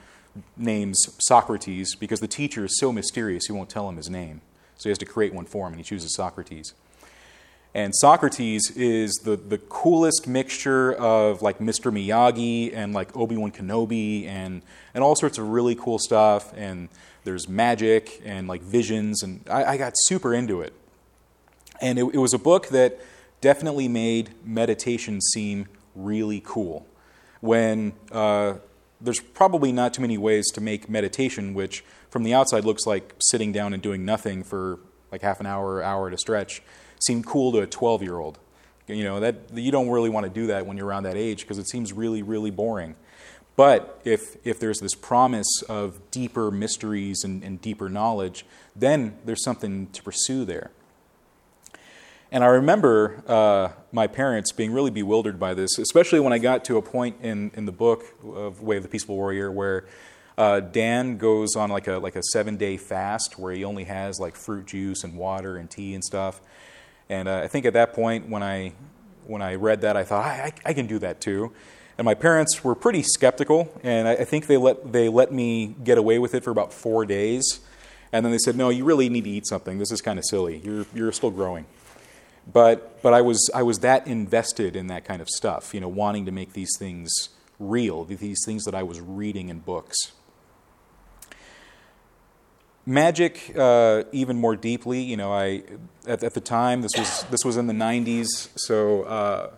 names 0.57 1.07
Socrates 1.19 1.95
because 1.95 2.19
the 2.19 2.27
teacher 2.27 2.65
is 2.65 2.77
so 2.77 2.91
mysterious 2.91 3.45
he 3.47 3.53
won't 3.53 3.69
tell 3.69 3.87
him 3.87 3.95
his 3.95 4.09
name. 4.09 4.41
So 4.75 4.83
he 4.83 4.89
has 4.89 4.97
to 4.99 5.05
create 5.05 5.33
one 5.33 5.45
for 5.45 5.67
him, 5.67 5.73
and 5.73 5.79
he 5.79 5.83
chooses 5.83 6.13
Socrates. 6.13 6.73
And 7.73 7.95
Socrates 7.95 8.71
is 8.71 9.13
the, 9.23 9.35
the 9.35 9.59
coolest 9.59 10.27
mixture 10.27 10.93
of 10.93 11.41
like 11.41 11.59
Mr. 11.59 11.91
Miyagi 11.91 12.75
and 12.75 12.93
like 12.93 13.15
Obi 13.15 13.37
Wan 13.37 13.51
Kenobi 13.51 14.25
and, 14.27 14.63
and 14.93 15.03
all 15.03 15.15
sorts 15.15 15.37
of 15.37 15.49
really 15.49 15.75
cool 15.75 15.99
stuff. 15.99 16.51
And 16.57 16.89
there's 17.25 17.47
magic 17.47 18.21
and 18.25 18.47
like 18.47 18.63
visions. 18.63 19.21
And 19.21 19.47
I, 19.49 19.65
I 19.65 19.77
got 19.77 19.93
super 19.95 20.33
into 20.33 20.61
it. 20.61 20.73
And 21.79 21.99
it, 21.99 22.05
it 22.13 22.17
was 22.17 22.33
a 22.33 22.39
book 22.39 22.69
that 22.69 22.99
definitely 23.39 23.87
made 23.87 24.31
meditation 24.43 25.21
seem 25.21 25.67
really 25.95 26.41
cool. 26.43 26.87
When 27.39 27.93
uh, 28.11 28.55
there's 28.99 29.19
probably 29.19 29.71
not 29.71 29.93
too 29.93 30.01
many 30.01 30.17
ways 30.17 30.47
to 30.53 30.61
make 30.61 30.89
meditation, 30.89 31.53
which 31.53 31.85
from 32.09 32.23
the 32.23 32.33
outside 32.33 32.65
looks 32.65 32.85
like 32.85 33.13
sitting 33.19 33.51
down 33.51 33.73
and 33.73 33.81
doing 33.81 34.03
nothing 34.05 34.43
for 34.43 34.79
like 35.11 35.21
half 35.21 35.39
an 35.39 35.45
hour, 35.45 35.81
hour 35.81 36.07
at 36.07 36.13
a 36.13 36.17
stretch, 36.17 36.61
seem 36.99 37.23
cool 37.23 37.51
to 37.53 37.59
a 37.59 37.67
12 37.67 38.03
year 38.03 38.17
old. 38.17 38.39
You 38.87 39.03
know, 39.03 39.19
that 39.19 39.35
you 39.53 39.71
don't 39.71 39.89
really 39.89 40.09
want 40.09 40.25
to 40.25 40.31
do 40.31 40.47
that 40.47 40.65
when 40.65 40.75
you're 40.75 40.87
around 40.87 41.03
that 41.03 41.15
age 41.15 41.41
because 41.41 41.59
it 41.59 41.67
seems 41.67 41.93
really, 41.93 42.23
really 42.23 42.49
boring. 42.49 42.95
But 43.55 44.01
if, 44.05 44.37
if 44.45 44.59
there's 44.59 44.79
this 44.79 44.95
promise 44.95 45.61
of 45.67 45.99
deeper 46.11 46.49
mysteries 46.49 47.23
and, 47.23 47.43
and 47.43 47.61
deeper 47.61 47.89
knowledge, 47.89 48.45
then 48.75 49.17
there's 49.25 49.43
something 49.43 49.87
to 49.87 50.01
pursue 50.01 50.45
there. 50.45 50.71
And 52.31 52.43
I 52.43 52.47
remember 52.47 53.23
uh, 53.27 53.69
my 53.91 54.07
parents 54.07 54.51
being 54.51 54.71
really 54.71 54.91
bewildered 54.91 55.39
by 55.39 55.55
this, 55.55 55.77
especially 55.77 56.19
when 56.19 56.31
I 56.31 56.37
got 56.37 56.63
to 56.65 56.77
a 56.77 56.81
point 56.81 57.17
in, 57.21 57.51
in 57.55 57.65
the 57.65 57.71
book 57.71 58.05
of 58.23 58.61
Way 58.61 58.77
of 58.77 58.83
the 58.83 58.89
Peaceful 58.89 59.15
Warrior 59.15 59.51
where 59.51 59.85
uh, 60.37 60.61
Dan 60.61 61.17
goes 61.17 61.55
on 61.55 61.69
like 61.69 61.87
a, 61.87 61.97
like 61.97 62.15
a 62.15 62.23
seven 62.23 62.55
day 62.55 62.77
fast 62.77 63.37
where 63.37 63.51
he 63.51 63.65
only 63.65 63.83
has 63.83 64.19
like 64.19 64.35
fruit 64.35 64.67
juice 64.67 65.03
and 65.03 65.17
water 65.17 65.57
and 65.57 65.69
tea 65.69 65.93
and 65.93 66.03
stuff. 66.03 66.39
And 67.09 67.27
uh, 67.27 67.37
I 67.43 67.47
think 67.47 67.65
at 67.65 67.73
that 67.73 67.93
point, 67.93 68.29
when 68.29 68.43
I, 68.43 68.73
when 69.25 69.41
I 69.41 69.55
read 69.55 69.81
that, 69.81 69.97
I 69.97 70.03
thought, 70.03 70.25
I, 70.25 70.53
I, 70.65 70.69
I 70.69 70.73
can 70.73 70.85
do 70.85 70.99
that 70.99 71.19
too. 71.19 71.51
And 71.97 72.05
my 72.05 72.13
parents 72.13 72.63
were 72.63 72.75
pretty 72.75 73.03
skeptical, 73.03 73.77
and 73.83 74.07
I, 74.07 74.13
I 74.13 74.23
think 74.23 74.47
they 74.47 74.55
let, 74.55 74.93
they 74.93 75.09
let 75.09 75.33
me 75.33 75.75
get 75.83 75.97
away 75.97 76.17
with 76.17 76.33
it 76.33 76.43
for 76.43 76.51
about 76.51 76.71
four 76.71 77.05
days. 77.05 77.59
And 78.13 78.25
then 78.25 78.31
they 78.31 78.37
said, 78.37 78.55
No, 78.55 78.69
you 78.69 78.85
really 78.85 79.09
need 79.09 79.25
to 79.25 79.29
eat 79.29 79.45
something. 79.47 79.79
This 79.79 79.91
is 79.91 80.01
kind 80.01 80.17
of 80.17 80.25
silly. 80.25 80.61
You're, 80.63 80.85
you're 80.93 81.11
still 81.11 81.31
growing. 81.31 81.65
But, 82.51 83.01
but 83.01 83.13
I, 83.13 83.21
was, 83.21 83.49
I 83.53 83.63
was 83.63 83.79
that 83.79 84.07
invested 84.07 84.75
in 84.75 84.87
that 84.87 85.05
kind 85.05 85.21
of 85.21 85.29
stuff, 85.29 85.73
you 85.73 85.81
know, 85.81 85.87
wanting 85.87 86.25
to 86.25 86.31
make 86.31 86.53
these 86.53 86.71
things 86.79 87.29
real, 87.59 88.05
these 88.05 88.43
things 88.45 88.63
that 88.63 88.73
I 88.73 88.81
was 88.83 89.01
reading 89.01 89.49
in 89.49 89.59
books. 89.59 90.13
Magic, 92.85 93.53
uh, 93.57 94.03
even 94.11 94.37
more 94.37 94.55
deeply, 94.55 95.01
you 95.01 95.17
know, 95.17 95.31
I 95.31 95.63
at, 96.07 96.23
at, 96.23 96.33
the 96.33 96.41
time 96.41 96.81
this 96.81 96.91
was 96.97 97.23
this 97.29 97.45
was 97.45 97.57
in 97.57 97.67
the 97.67 97.73
'90s, 97.73 98.49
so 98.55 99.03
uh, 99.03 99.51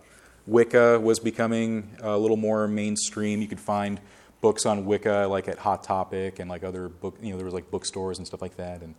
Wicca 0.46 1.00
was 1.00 1.18
becoming 1.18 1.96
a 2.00 2.18
little 2.18 2.36
more 2.36 2.68
mainstream. 2.68 3.40
You 3.40 3.48
could 3.48 3.60
find 3.60 4.00
books 4.40 4.66
on 4.66 4.84
Wicca 4.84 5.28
like 5.30 5.48
at 5.48 5.58
Hot 5.60 5.82
Topic 5.82 6.40
and 6.40 6.50
like 6.50 6.64
other 6.64 6.88
book, 6.88 7.16
you 7.22 7.30
know, 7.30 7.36
there 7.36 7.46
was 7.46 7.54
like 7.54 7.70
bookstores 7.70 8.18
and 8.18 8.26
stuff 8.26 8.42
like 8.42 8.56
that, 8.56 8.82
and 8.82 8.94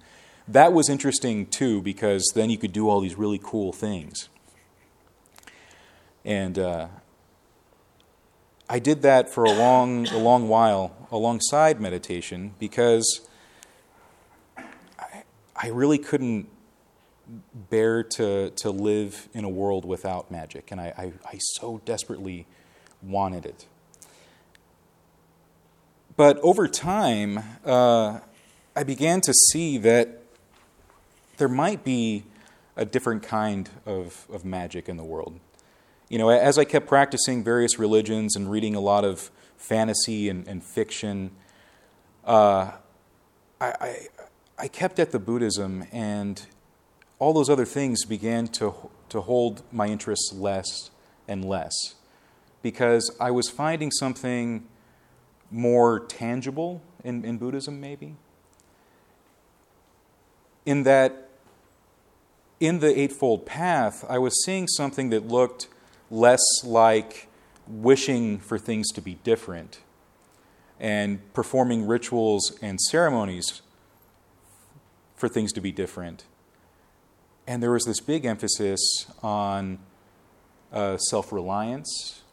that 0.48 0.74
was 0.74 0.90
interesting 0.90 1.46
too 1.46 1.82
because 1.82 2.32
then 2.34 2.50
you 2.50 2.58
could 2.58 2.74
do 2.74 2.90
all 2.90 3.02
these 3.02 3.16
really 3.16 3.40
cool 3.42 3.72
things. 3.72 4.30
And 6.26 6.58
uh, 6.58 6.88
I 8.70 8.80
did 8.80 9.02
that 9.02 9.30
for 9.30 9.44
a 9.44 9.52
long, 9.52 10.08
a 10.08 10.18
long 10.18 10.48
while 10.48 11.08
alongside 11.12 11.80
meditation 11.82 12.56
because 12.60 13.22
I, 15.56 15.68
really 15.68 15.98
couldn't 15.98 16.50
bear 17.70 18.04
to, 18.04 18.52
to 18.52 18.72
live 18.72 19.30
in 19.34 19.44
a 19.44 19.50
world 19.50 19.86
without 19.86 20.32
magic, 20.32 20.72
and 20.72 20.80
I, 20.82 20.94
I, 20.98 21.14
I 21.26 21.38
so 21.40 21.82
desperately 21.86 22.48
wanted 23.02 23.46
it. 23.46 23.68
But 26.16 26.40
over 26.40 26.68
time, 26.68 27.40
uh, 27.66 28.20
I 28.76 28.84
began 28.84 29.22
to 29.22 29.34
see 29.52 29.78
that 29.80 30.22
there 31.38 31.48
might 31.48 31.84
be 31.84 32.24
a 32.76 32.86
different 32.86 33.24
kind 33.24 33.70
of, 33.86 34.28
of 34.32 34.46
magic 34.46 34.88
in 34.90 34.98
the 34.98 35.04
world. 35.04 35.40
You 36.10 36.18
know, 36.20 36.30
as 36.30 36.58
I 36.58 36.66
kept 36.66 36.88
practicing 36.88 37.44
various 37.44 37.80
religions 37.80 38.36
and 38.36 38.50
reading 38.50 38.76
a 38.76 38.80
lot 38.80 39.04
of 39.04 39.32
fantasy 39.58 40.30
and, 40.30 40.48
and 40.48 40.64
fiction, 40.64 41.32
uh, 42.26 42.72
I, 43.60 44.08
I, 44.58 44.68
kept 44.68 45.00
at 45.00 45.12
the 45.12 45.20
Buddhism, 45.20 45.86
and 45.92 46.42
all 47.20 47.34
those 47.34 47.50
other 47.50 47.66
things 47.66 48.06
began 48.06 48.48
to, 48.50 48.74
to 49.10 49.22
hold 49.22 49.64
my 49.72 49.88
interests 49.88 50.34
less 50.34 50.92
and 51.28 51.46
less 51.46 51.74
because 52.62 53.16
I 53.20 53.32
was 53.32 53.50
finding 53.50 53.92
something 53.92 54.66
more 55.52 56.00
tangible 56.00 56.82
in, 57.04 57.24
in 57.26 57.38
Buddhism, 57.38 57.80
maybe 57.80 58.16
in 60.66 60.84
that 60.84 61.30
in 62.60 62.80
the 62.80 62.98
Eightfold 62.98 63.46
Path, 63.46 64.06
I 64.08 64.18
was 64.20 64.44
seeing 64.44 64.68
something 64.68 65.10
that 65.10 65.28
looked 65.28 65.68
less 66.10 66.42
like 66.64 67.28
wishing 67.68 68.40
for 68.40 68.58
things 68.58 68.92
to 68.92 69.02
be 69.02 69.16
different 69.24 69.80
and 70.80 71.20
performing 71.34 71.86
rituals 71.88 72.58
and 72.62 72.80
ceremonies 72.80 73.62
for 75.24 75.30
things 75.30 75.54
to 75.54 75.62
be 75.62 75.72
different. 75.72 76.26
And 77.48 77.64
there 77.64 77.72
was 77.72 77.86
this 77.86 78.02
big 78.02 78.26
emphasis 78.26 79.06
on 79.24 79.80
uh, 80.74 80.98
self 80.98 81.32
reliance, 81.32 82.24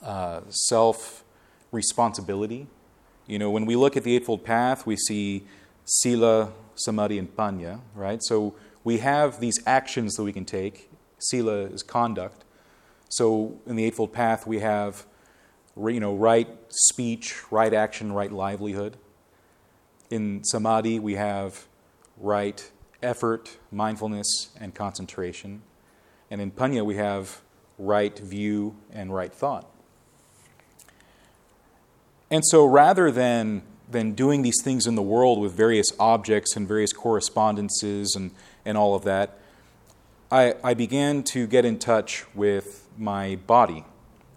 uh, 0.00 0.42
self 0.48 1.24
responsibility. 1.72 2.68
You 3.26 3.40
know, 3.40 3.50
when 3.50 3.66
we 3.66 3.74
look 3.74 3.96
at 3.96 4.04
the 4.04 4.14
Eightfold 4.14 4.44
Path, 4.44 4.86
we 4.86 4.94
see 4.94 5.42
Sila, 5.84 6.52
samadhi, 6.76 7.18
and 7.18 7.36
panya, 7.36 7.80
right? 7.96 8.22
So 8.22 8.54
we 8.84 8.98
have 8.98 9.40
these 9.40 9.58
actions 9.66 10.14
that 10.14 10.22
we 10.22 10.32
can 10.32 10.44
take. 10.44 10.88
Sila 11.18 11.62
is 11.62 11.82
conduct. 11.82 12.44
So 13.08 13.58
in 13.66 13.74
the 13.74 13.84
Eightfold 13.86 14.12
Path, 14.12 14.46
we 14.46 14.60
have 14.60 15.04
you 15.76 15.98
know, 15.98 16.14
right 16.14 16.46
speech, 16.68 17.42
right 17.50 17.74
action, 17.74 18.12
right 18.12 18.30
livelihood. 18.30 18.98
In 20.10 20.44
samadhi, 20.44 21.00
we 21.00 21.14
have 21.14 21.66
right 22.22 22.70
effort, 23.02 23.58
mindfulness, 23.70 24.50
and 24.58 24.74
concentration. 24.74 25.62
And 26.30 26.40
in 26.40 26.52
Punya, 26.52 26.84
we 26.84 26.96
have 26.96 27.42
right 27.78 28.16
view 28.18 28.76
and 28.92 29.12
right 29.12 29.34
thought. 29.34 29.68
And 32.30 32.42
so 32.46 32.64
rather 32.64 33.10
than 33.10 33.62
than 33.92 34.12
doing 34.12 34.42
these 34.42 34.60
things 34.62 34.86
in 34.86 34.94
the 34.94 35.02
world 35.02 35.38
with 35.38 35.52
various 35.52 35.88
objects 36.00 36.56
and 36.56 36.66
various 36.66 36.92
correspondences 36.92 38.14
and, 38.16 38.32
and 38.64 38.76
all 38.76 38.94
of 38.94 39.04
that, 39.04 39.38
I, 40.30 40.54
I 40.64 40.74
began 40.74 41.22
to 41.24 41.46
get 41.46 41.64
in 41.64 41.78
touch 41.78 42.24
with 42.34 42.88
my 42.96 43.36
body, 43.46 43.84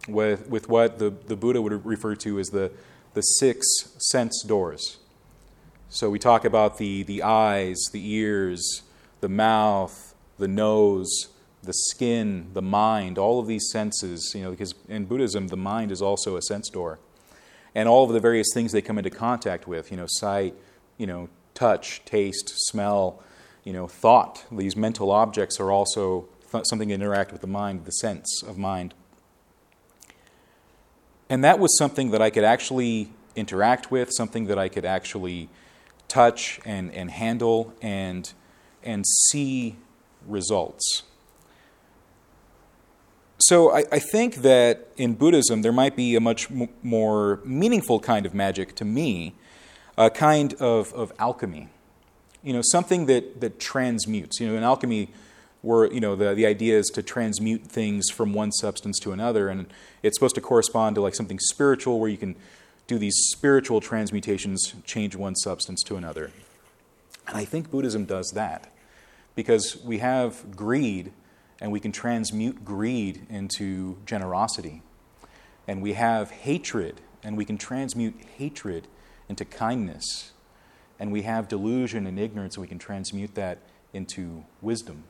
with, 0.07 0.49
with 0.49 0.69
what 0.69 0.99
the, 0.99 1.09
the 1.09 1.35
Buddha 1.35 1.61
would 1.61 1.85
refer 1.85 2.15
to 2.15 2.37
as 2.37 2.47
the, 2.47 2.71
the 3.13 3.21
six 3.21 3.65
sense 3.97 4.43
doors. 4.43 4.97
So 5.95 6.09
we 6.09 6.19
talk 6.19 6.43
about 6.43 6.77
the, 6.77 7.03
the 7.03 7.23
eyes, 7.23 7.77
the 7.93 8.11
ears, 8.11 8.81
the 9.21 9.29
mouth, 9.29 10.13
the 10.37 10.47
nose, 10.49 11.29
the 11.63 11.71
skin, 11.71 12.49
the 12.51 12.61
mind, 12.61 13.17
all 13.17 13.39
of 13.39 13.47
these 13.47 13.69
senses, 13.71 14.33
you 14.35 14.43
know, 14.43 14.51
because 14.51 14.73
in 14.89 15.05
Buddhism, 15.05 15.47
the 15.47 15.55
mind 15.55 15.93
is 15.93 16.01
also 16.01 16.35
a 16.35 16.41
sense 16.41 16.67
door 16.67 16.99
and 17.73 17.87
all 17.87 18.03
of 18.03 18.11
the 18.11 18.19
various 18.19 18.47
things 18.53 18.73
they 18.73 18.81
come 18.81 18.97
into 18.97 19.09
contact 19.09 19.69
with, 19.69 19.89
you 19.89 19.95
know, 19.95 20.05
sight, 20.05 20.53
you 20.97 21.07
know, 21.07 21.29
touch, 21.53 22.03
taste, 22.03 22.51
smell, 22.67 23.23
you 23.63 23.71
know, 23.71 23.87
thought. 23.87 24.43
These 24.51 24.75
mental 24.75 25.11
objects 25.11 25.61
are 25.61 25.71
also 25.71 26.27
th- 26.51 26.65
something 26.67 26.89
that 26.89 26.95
interact 26.95 27.31
with 27.31 27.39
the 27.39 27.47
mind, 27.47 27.85
the 27.85 27.91
sense 27.91 28.43
of 28.45 28.57
mind. 28.57 28.93
And 31.29 31.41
that 31.45 31.57
was 31.57 31.77
something 31.77 32.11
that 32.11 32.21
I 32.21 32.31
could 32.31 32.43
actually 32.43 33.11
interact 33.37 33.91
with, 33.91 34.11
something 34.11 34.47
that 34.47 34.59
I 34.59 34.67
could 34.67 34.83
actually 34.83 35.47
touch 36.07 36.59
and, 36.65 36.93
and 36.93 37.11
handle 37.11 37.73
and, 37.81 38.33
and 38.83 39.05
see 39.29 39.75
results. 40.27 41.03
So 43.39 43.71
I, 43.71 43.83
I, 43.91 43.99
think 43.99 44.37
that 44.37 44.87
in 44.97 45.15
Buddhism 45.15 45.61
there 45.61 45.73
might 45.73 45.95
be 45.95 46.15
a 46.15 46.21
much 46.21 46.49
m- 46.49 46.69
more 46.81 47.41
meaningful 47.43 47.99
kind 47.99 48.25
of 48.25 48.33
magic 48.33 48.75
to 48.75 48.85
me, 48.85 49.35
a 49.97 50.09
kind 50.09 50.53
of, 50.55 50.93
of 50.93 51.11
alchemy. 51.19 51.69
You 52.43 52.53
know, 52.53 52.61
something 52.63 53.07
that, 53.07 53.41
that 53.41 53.59
transmutes. 53.59 54.39
You 54.39 54.47
know, 54.47 54.55
in 54.55 54.63
alchemy, 54.63 55.09
where 55.61 55.91
you 55.91 55.99
know 55.99 56.15
the, 56.15 56.33
the 56.33 56.45
idea 56.45 56.77
is 56.77 56.87
to 56.93 57.01
transmute 57.01 57.63
things 57.63 58.09
from 58.09 58.33
one 58.33 58.51
substance 58.51 58.99
to 58.99 59.11
another, 59.11 59.49
and 59.49 59.65
it's 60.03 60.15
supposed 60.15 60.35
to 60.35 60.41
correspond 60.41 60.95
to 60.95 61.01
like 61.01 61.15
something 61.15 61.39
spiritual, 61.39 61.99
where 61.99 62.09
you 62.09 62.17
can 62.17 62.35
do 62.87 62.97
these 62.97 63.15
spiritual 63.31 63.81
transmutations, 63.81 64.73
change 64.85 65.15
one 65.15 65.35
substance 65.35 65.81
to 65.83 65.95
another. 65.95 66.31
And 67.27 67.37
I 67.37 67.45
think 67.45 67.71
Buddhism 67.71 68.05
does 68.05 68.31
that 68.35 68.71
because 69.35 69.77
we 69.83 69.97
have 69.99 70.55
greed 70.55 71.11
and 71.59 71.71
we 71.71 71.79
can 71.79 71.91
transmute 71.91 72.63
greed 72.63 73.25
into 73.29 73.97
generosity. 74.05 74.81
And 75.67 75.81
we 75.81 75.93
have 75.93 76.29
hatred, 76.29 77.01
and 77.23 77.35
we 77.35 77.45
can 77.45 77.57
transmute 77.57 78.15
hatred 78.37 78.87
into 79.27 79.45
kindness. 79.45 80.31
And 80.99 81.11
we 81.11 81.23
have 81.23 81.47
delusion 81.47 82.05
and 82.05 82.19
ignorance, 82.19 82.55
and 82.55 82.61
we 82.61 82.67
can 82.67 82.77
transmute 82.77 83.33
that 83.35 83.59
into 83.93 84.45
wisdom. 84.61 85.05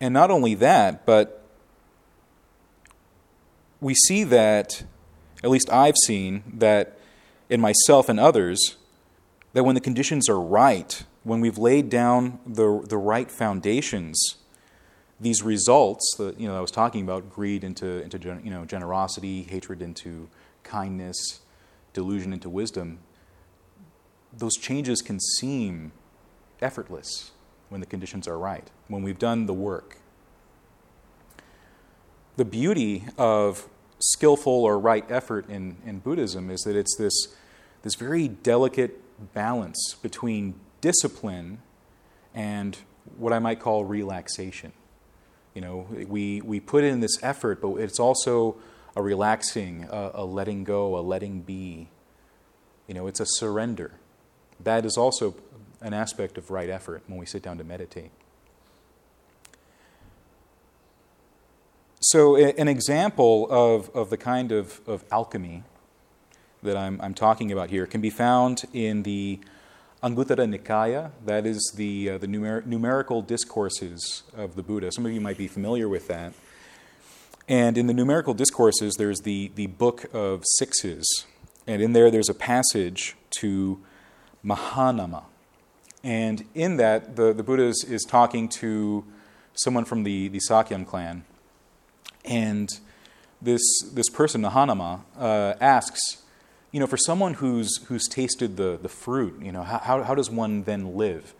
And 0.00 0.14
not 0.14 0.30
only 0.30 0.54
that, 0.54 1.04
but 1.06 1.43
we 3.80 3.94
see 3.94 4.24
that, 4.24 4.84
at 5.42 5.50
least 5.50 5.70
I've 5.72 5.96
seen, 6.04 6.42
that 6.54 6.98
in 7.48 7.60
myself 7.60 8.08
and 8.08 8.18
others, 8.18 8.76
that 9.52 9.64
when 9.64 9.74
the 9.74 9.80
conditions 9.80 10.28
are 10.28 10.40
right, 10.40 11.04
when 11.22 11.40
we've 11.40 11.58
laid 11.58 11.88
down 11.88 12.38
the, 12.46 12.84
the 12.88 12.98
right 12.98 13.30
foundations, 13.30 14.36
these 15.20 15.42
results 15.42 16.14
that 16.18 16.38
you 16.38 16.48
know 16.48 16.56
I 16.56 16.60
was 16.60 16.70
talking 16.70 17.02
about 17.02 17.30
greed 17.30 17.64
into 17.64 18.02
into 18.02 18.18
you 18.42 18.50
know 18.50 18.64
generosity, 18.64 19.42
hatred 19.42 19.80
into 19.80 20.28
kindness, 20.62 21.40
delusion 21.92 22.32
into 22.32 22.48
wisdom. 22.48 22.98
Those 24.36 24.56
changes 24.56 25.00
can 25.00 25.20
seem 25.20 25.92
effortless 26.60 27.30
when 27.68 27.80
the 27.80 27.86
conditions 27.86 28.26
are 28.26 28.38
right, 28.38 28.70
when 28.88 29.02
we've 29.02 29.18
done 29.18 29.46
the 29.46 29.54
work. 29.54 29.98
The 32.36 32.44
beauty 32.44 33.04
of 33.16 33.68
skillful 34.00 34.52
or 34.52 34.78
right 34.78 35.04
effort 35.08 35.48
in, 35.48 35.76
in 35.86 36.00
Buddhism 36.00 36.50
is 36.50 36.62
that 36.62 36.76
it's 36.76 36.96
this, 36.96 37.28
this 37.82 37.94
very 37.94 38.28
delicate 38.28 39.00
balance 39.32 39.94
between 40.02 40.54
discipline 40.80 41.58
and 42.34 42.76
what 43.16 43.32
I 43.32 43.38
might 43.38 43.60
call 43.60 43.84
relaxation. 43.84 44.72
You 45.54 45.60
know, 45.60 45.86
we, 46.08 46.40
we 46.40 46.58
put 46.58 46.82
in 46.82 47.00
this 47.00 47.22
effort, 47.22 47.62
but 47.62 47.76
it's 47.76 48.00
also 48.00 48.56
a 48.96 49.02
relaxing, 49.02 49.86
a, 49.90 50.10
a 50.14 50.24
letting 50.24 50.64
go, 50.64 50.98
a 50.98 51.00
letting 51.00 51.40
be. 51.40 51.88
You 52.88 52.94
know, 52.94 53.06
it's 53.06 53.20
a 53.20 53.26
surrender. 53.26 53.92
That 54.60 54.84
is 54.84 54.96
also 54.96 55.36
an 55.80 55.94
aspect 55.94 56.36
of 56.36 56.50
right 56.50 56.68
effort 56.68 57.02
when 57.06 57.18
we 57.18 57.26
sit 57.26 57.42
down 57.42 57.58
to 57.58 57.64
meditate. 57.64 58.10
So, 62.08 62.36
an 62.36 62.68
example 62.68 63.46
of, 63.50 63.88
of 63.96 64.10
the 64.10 64.18
kind 64.18 64.52
of, 64.52 64.82
of 64.86 65.06
alchemy 65.10 65.62
that 66.62 66.76
I'm, 66.76 67.00
I'm 67.00 67.14
talking 67.14 67.50
about 67.50 67.70
here 67.70 67.86
can 67.86 68.02
be 68.02 68.10
found 68.10 68.64
in 68.74 69.04
the 69.04 69.40
Anguttara 70.02 70.46
Nikaya, 70.46 71.12
that 71.24 71.46
is 71.46 71.72
the, 71.76 72.10
uh, 72.10 72.18
the 72.18 72.26
numer- 72.26 72.66
numerical 72.66 73.22
discourses 73.22 74.22
of 74.36 74.54
the 74.54 74.62
Buddha. 74.62 74.92
Some 74.92 75.06
of 75.06 75.12
you 75.12 75.20
might 75.22 75.38
be 75.38 75.48
familiar 75.48 75.88
with 75.88 76.06
that. 76.08 76.34
And 77.48 77.78
in 77.78 77.86
the 77.86 77.94
numerical 77.94 78.34
discourses, 78.34 78.96
there's 78.98 79.20
the, 79.20 79.50
the 79.54 79.68
book 79.68 80.04
of 80.12 80.44
sixes. 80.58 81.24
And 81.66 81.80
in 81.80 81.94
there, 81.94 82.10
there's 82.10 82.28
a 82.28 82.34
passage 82.34 83.16
to 83.40 83.80
Mahanama. 84.44 85.22
And 86.02 86.44
in 86.54 86.76
that, 86.76 87.16
the, 87.16 87.32
the 87.32 87.42
Buddha 87.42 87.62
is, 87.62 87.82
is 87.88 88.02
talking 88.02 88.50
to 88.60 89.06
someone 89.54 89.86
from 89.86 90.02
the, 90.02 90.28
the 90.28 90.40
Sakyan 90.50 90.86
clan. 90.86 91.24
And 92.24 92.68
this, 93.40 93.62
this 93.92 94.08
person, 94.08 94.42
Mahanama, 94.42 95.00
uh, 95.18 95.54
asks, 95.60 96.22
you 96.72 96.80
know, 96.80 96.86
for 96.86 96.96
someone 96.96 97.34
who's, 97.34 97.84
who's 97.84 98.08
tasted 98.08 98.56
the, 98.56 98.78
the 98.80 98.88
fruit, 98.88 99.40
you 99.42 99.52
know, 99.52 99.62
how, 99.62 100.02
how 100.02 100.14
does 100.14 100.30
one 100.30 100.64
then 100.64 100.96
live? 100.96 101.34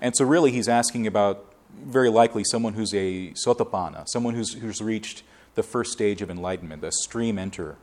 And 0.00 0.14
so, 0.16 0.24
really, 0.24 0.50
he's 0.50 0.68
asking 0.68 1.06
about 1.06 1.54
very 1.82 2.10
likely 2.10 2.44
someone 2.44 2.74
who's 2.74 2.92
a 2.94 3.30
sotapanna, 3.30 4.08
someone 4.08 4.34
who's, 4.34 4.54
who's 4.54 4.80
reached 4.82 5.22
the 5.54 5.62
first 5.62 5.92
stage 5.92 6.20
of 6.20 6.30
enlightenment, 6.30 6.84
a 6.84 6.92
stream 6.92 7.38
enter. 7.38 7.76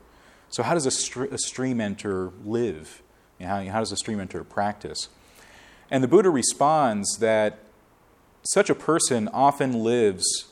So, 0.49 0.63
how 0.63 0.73
does 0.73 0.85
a, 0.85 0.91
str- 0.91 1.25
a 1.25 1.37
stream 1.37 1.79
enter 1.79 2.31
live? 2.43 3.01
You 3.39 3.47
know, 3.47 3.53
how, 3.53 3.63
how 3.63 3.79
does 3.79 3.91
a 3.91 3.97
stream 3.97 4.19
enter 4.19 4.43
practice? 4.43 5.09
And 5.89 6.03
the 6.03 6.07
Buddha 6.07 6.29
responds 6.29 7.17
that 7.17 7.59
such 8.43 8.69
a 8.69 8.75
person 8.75 9.27
often 9.29 9.83
lives 9.83 10.50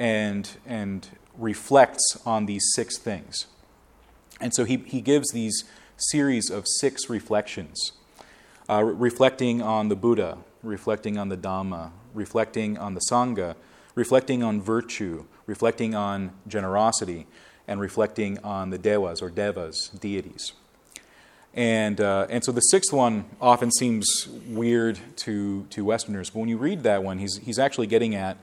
and, 0.00 0.56
and 0.66 1.06
reflects 1.36 2.16
on 2.24 2.46
these 2.46 2.64
six 2.74 2.98
things. 2.98 3.46
And 4.40 4.54
so 4.54 4.64
he, 4.64 4.78
he 4.78 5.02
gives 5.02 5.30
these 5.32 5.64
series 5.98 6.48
of 6.50 6.64
six 6.66 7.10
reflections, 7.10 7.92
uh, 8.68 8.82
reflecting 8.82 9.60
on 9.60 9.90
the 9.90 9.96
Buddha, 9.96 10.38
reflecting 10.62 11.18
on 11.18 11.28
the 11.28 11.36
Dhamma, 11.36 11.90
reflecting 12.14 12.78
on 12.78 12.94
the 12.94 13.02
Sangha, 13.10 13.56
reflecting 13.94 14.42
on 14.42 14.62
virtue, 14.62 15.26
reflecting 15.44 15.94
on 15.94 16.32
generosity, 16.48 17.26
and 17.68 17.78
reflecting 17.78 18.38
on 18.38 18.70
the 18.70 18.78
Devas 18.78 19.20
or 19.20 19.28
Devas, 19.28 19.90
deities. 20.00 20.52
And, 21.52 22.00
uh, 22.00 22.26
and 22.30 22.42
so 22.42 22.52
the 22.52 22.60
sixth 22.60 22.92
one 22.92 23.26
often 23.38 23.70
seems 23.70 24.26
weird 24.46 24.98
to, 25.16 25.66
to 25.70 25.84
Westerners, 25.84 26.30
but 26.30 26.38
when 26.38 26.48
you 26.48 26.56
read 26.56 26.84
that 26.84 27.02
one, 27.02 27.18
he's, 27.18 27.36
he's 27.36 27.58
actually 27.58 27.88
getting 27.88 28.14
at 28.14 28.38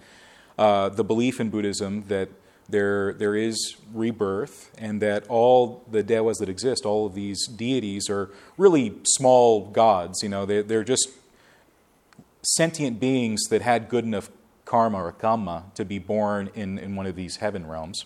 uh, 0.58 0.90
the 0.90 1.04
belief 1.04 1.40
in 1.40 1.50
Buddhism 1.50 2.06
that 2.08 2.30
there, 2.70 3.14
there 3.14 3.36
is 3.36 3.76
rebirth, 3.94 4.72
and 4.78 5.02
that 5.02 5.26
all 5.30 5.86
the 5.90 6.04
devas 6.04 6.38
that 6.40 6.50
exist, 6.50 6.86
all 6.86 7.06
of 7.06 7.14
these 7.14 7.48
deities, 7.48 8.10
are 8.10 8.30
really 8.58 8.94
small 9.04 9.70
gods. 9.70 10.22
You 10.22 10.30
know, 10.30 10.46
they, 10.46 10.62
they're 10.62 10.84
just 10.84 11.10
sentient 12.44 13.00
beings 13.00 13.44
that 13.50 13.62
had 13.62 13.88
good 13.88 14.04
enough 14.04 14.30
karma 14.66 14.98
or 14.98 15.14
kamma 15.14 15.74
to 15.76 15.86
be 15.86 15.98
born 15.98 16.50
in, 16.56 16.78
in 16.78 16.96
one 16.96 17.06
of 17.06 17.16
these 17.16 17.38
heaven 17.38 17.66
realms. 17.66 18.06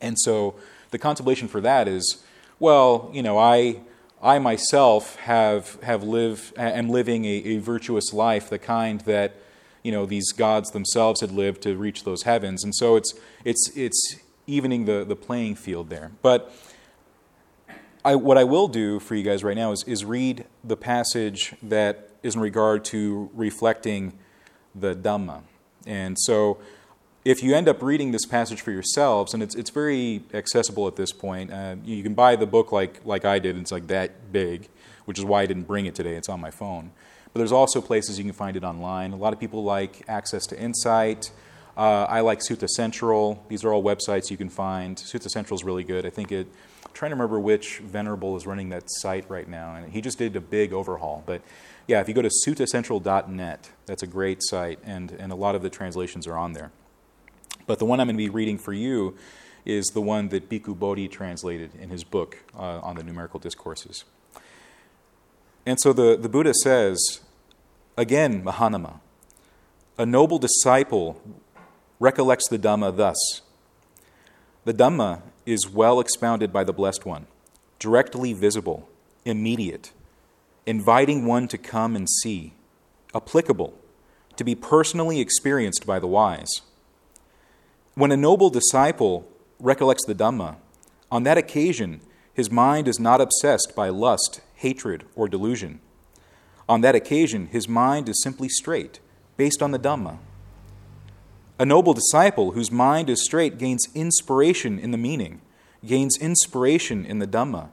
And 0.00 0.18
so 0.18 0.54
the 0.90 0.98
contemplation 0.98 1.48
for 1.48 1.60
that 1.62 1.88
is, 1.88 2.22
well, 2.58 3.10
you 3.12 3.22
know, 3.22 3.38
I, 3.38 3.80
I 4.22 4.38
myself 4.38 5.16
have, 5.16 5.80
have 5.82 6.02
lived, 6.02 6.52
am 6.58 6.90
living 6.90 7.24
a, 7.24 7.28
a 7.28 7.58
virtuous 7.58 8.12
life, 8.12 8.50
the 8.50 8.58
kind 8.58 9.00
that 9.02 9.34
you 9.82 9.92
know 9.92 10.06
these 10.06 10.32
gods 10.32 10.70
themselves 10.70 11.20
had 11.20 11.30
lived 11.30 11.62
to 11.62 11.76
reach 11.76 12.04
those 12.04 12.22
heavens 12.22 12.64
and 12.64 12.74
so 12.74 12.96
it's 12.96 13.14
it's 13.44 13.70
it's 13.76 14.16
evening 14.46 14.86
the, 14.86 15.04
the 15.04 15.16
playing 15.16 15.54
field 15.54 15.90
there 15.90 16.10
but 16.22 16.52
I, 18.04 18.14
what 18.14 18.38
I 18.38 18.44
will 18.44 18.68
do 18.68 19.00
for 19.00 19.14
you 19.14 19.22
guys 19.22 19.44
right 19.44 19.56
now 19.56 19.72
is, 19.72 19.84
is 19.86 20.04
read 20.04 20.46
the 20.64 20.76
passage 20.76 21.54
that 21.62 22.10
is 22.22 22.36
in 22.36 22.40
regard 22.40 22.84
to 22.86 23.30
reflecting 23.34 24.18
the 24.74 24.94
Dhamma. 24.94 25.42
And 25.86 26.16
so, 26.18 26.58
if 27.24 27.42
you 27.42 27.54
end 27.54 27.68
up 27.68 27.82
reading 27.82 28.12
this 28.12 28.24
passage 28.24 28.62
for 28.62 28.70
yourselves, 28.70 29.34
and 29.34 29.42
it's, 29.42 29.54
it's 29.54 29.70
very 29.70 30.22
accessible 30.32 30.86
at 30.86 30.96
this 30.96 31.12
point, 31.12 31.52
uh, 31.52 31.76
you 31.84 32.02
can 32.02 32.14
buy 32.14 32.36
the 32.36 32.46
book 32.46 32.72
like, 32.72 33.04
like 33.04 33.24
I 33.24 33.38
did, 33.38 33.58
it's 33.58 33.72
like 33.72 33.88
that 33.88 34.32
big, 34.32 34.68
which 35.04 35.18
is 35.18 35.24
why 35.24 35.42
I 35.42 35.46
didn't 35.46 35.64
bring 35.64 35.84
it 35.84 35.94
today, 35.94 36.14
it's 36.14 36.28
on 36.28 36.40
my 36.40 36.50
phone. 36.50 36.92
But 37.38 37.42
there's 37.42 37.52
also 37.52 37.80
places 37.80 38.18
you 38.18 38.24
can 38.24 38.32
find 38.32 38.56
it 38.56 38.64
online. 38.64 39.12
A 39.12 39.16
lot 39.16 39.32
of 39.32 39.38
people 39.38 39.62
like 39.62 40.02
Access 40.08 40.44
to 40.46 40.60
Insight. 40.60 41.30
Uh, 41.76 42.04
I 42.08 42.18
like 42.18 42.40
Sutta 42.40 42.68
Central. 42.68 43.44
These 43.46 43.64
are 43.64 43.72
all 43.72 43.80
websites 43.80 44.28
you 44.28 44.36
can 44.36 44.48
find. 44.48 44.96
Sutta 44.96 45.30
Central 45.30 45.54
is 45.54 45.62
really 45.62 45.84
good. 45.84 46.04
I 46.04 46.10
think 46.10 46.32
it. 46.32 46.48
I'm 46.84 46.92
trying 46.94 47.10
to 47.10 47.14
remember 47.14 47.38
which 47.38 47.78
venerable 47.78 48.36
is 48.36 48.44
running 48.44 48.70
that 48.70 48.90
site 48.90 49.30
right 49.30 49.48
now, 49.48 49.76
and 49.76 49.92
he 49.92 50.00
just 50.00 50.18
did 50.18 50.34
a 50.34 50.40
big 50.40 50.72
overhaul. 50.72 51.22
But 51.26 51.42
yeah, 51.86 52.00
if 52.00 52.08
you 52.08 52.14
go 52.14 52.22
to 52.22 52.30
suttacentral.net, 52.44 53.70
that's 53.86 54.02
a 54.02 54.08
great 54.08 54.42
site, 54.42 54.80
and, 54.82 55.12
and 55.12 55.30
a 55.30 55.36
lot 55.36 55.54
of 55.54 55.62
the 55.62 55.70
translations 55.70 56.26
are 56.26 56.36
on 56.36 56.54
there. 56.54 56.72
But 57.68 57.78
the 57.78 57.84
one 57.84 58.00
I'm 58.00 58.08
going 58.08 58.16
to 58.16 58.24
be 58.24 58.30
reading 58.30 58.58
for 58.58 58.72
you 58.72 59.16
is 59.64 59.86
the 59.94 60.02
one 60.02 60.30
that 60.30 60.48
Bhikkhu 60.48 60.76
Bodhi 60.76 61.06
translated 61.06 61.70
in 61.76 61.90
his 61.90 62.02
book 62.02 62.38
uh, 62.56 62.80
on 62.80 62.96
the 62.96 63.04
numerical 63.04 63.38
discourses. 63.38 64.04
And 65.64 65.78
so 65.78 65.92
the, 65.92 66.16
the 66.16 66.30
Buddha 66.30 66.54
says, 66.54 67.20
again, 67.98 68.42
Mahanama, 68.44 69.00
a 69.98 70.06
noble 70.06 70.38
disciple 70.38 71.20
recollects 71.98 72.48
the 72.48 72.58
Dhamma 72.58 72.96
thus 72.96 73.42
The 74.64 74.72
Dhamma 74.72 75.22
is 75.44 75.68
well 75.68 75.98
expounded 75.98 76.52
by 76.52 76.62
the 76.62 76.72
Blessed 76.72 77.04
One, 77.04 77.26
directly 77.78 78.32
visible, 78.32 78.88
immediate, 79.24 79.92
inviting 80.64 81.26
one 81.26 81.48
to 81.48 81.58
come 81.58 81.96
and 81.96 82.08
see, 82.22 82.54
applicable, 83.14 83.76
to 84.36 84.44
be 84.44 84.54
personally 84.54 85.20
experienced 85.20 85.84
by 85.84 85.98
the 85.98 86.06
wise. 86.06 86.62
When 87.94 88.12
a 88.12 88.16
noble 88.16 88.48
disciple 88.48 89.26
recollects 89.58 90.04
the 90.06 90.14
Dhamma, 90.14 90.56
on 91.10 91.24
that 91.24 91.38
occasion 91.38 92.00
his 92.32 92.48
mind 92.48 92.86
is 92.86 93.00
not 93.00 93.20
obsessed 93.20 93.74
by 93.74 93.88
lust 93.88 94.40
hatred, 94.58 95.04
or 95.14 95.28
delusion. 95.28 95.80
On 96.68 96.82
that 96.82 96.94
occasion, 96.94 97.46
his 97.46 97.68
mind 97.68 98.08
is 98.08 98.22
simply 98.22 98.48
straight, 98.48 99.00
based 99.36 99.62
on 99.62 99.70
the 99.70 99.78
Dhamma. 99.78 100.18
A 101.58 101.64
noble 101.64 101.94
disciple 101.94 102.52
whose 102.52 102.70
mind 102.70 103.08
is 103.08 103.24
straight 103.24 103.58
gains 103.58 103.88
inspiration 103.94 104.78
in 104.78 104.90
the 104.90 104.98
meaning, 104.98 105.40
gains 105.84 106.16
inspiration 106.20 107.06
in 107.06 107.18
the 107.18 107.26
Dhamma, 107.26 107.70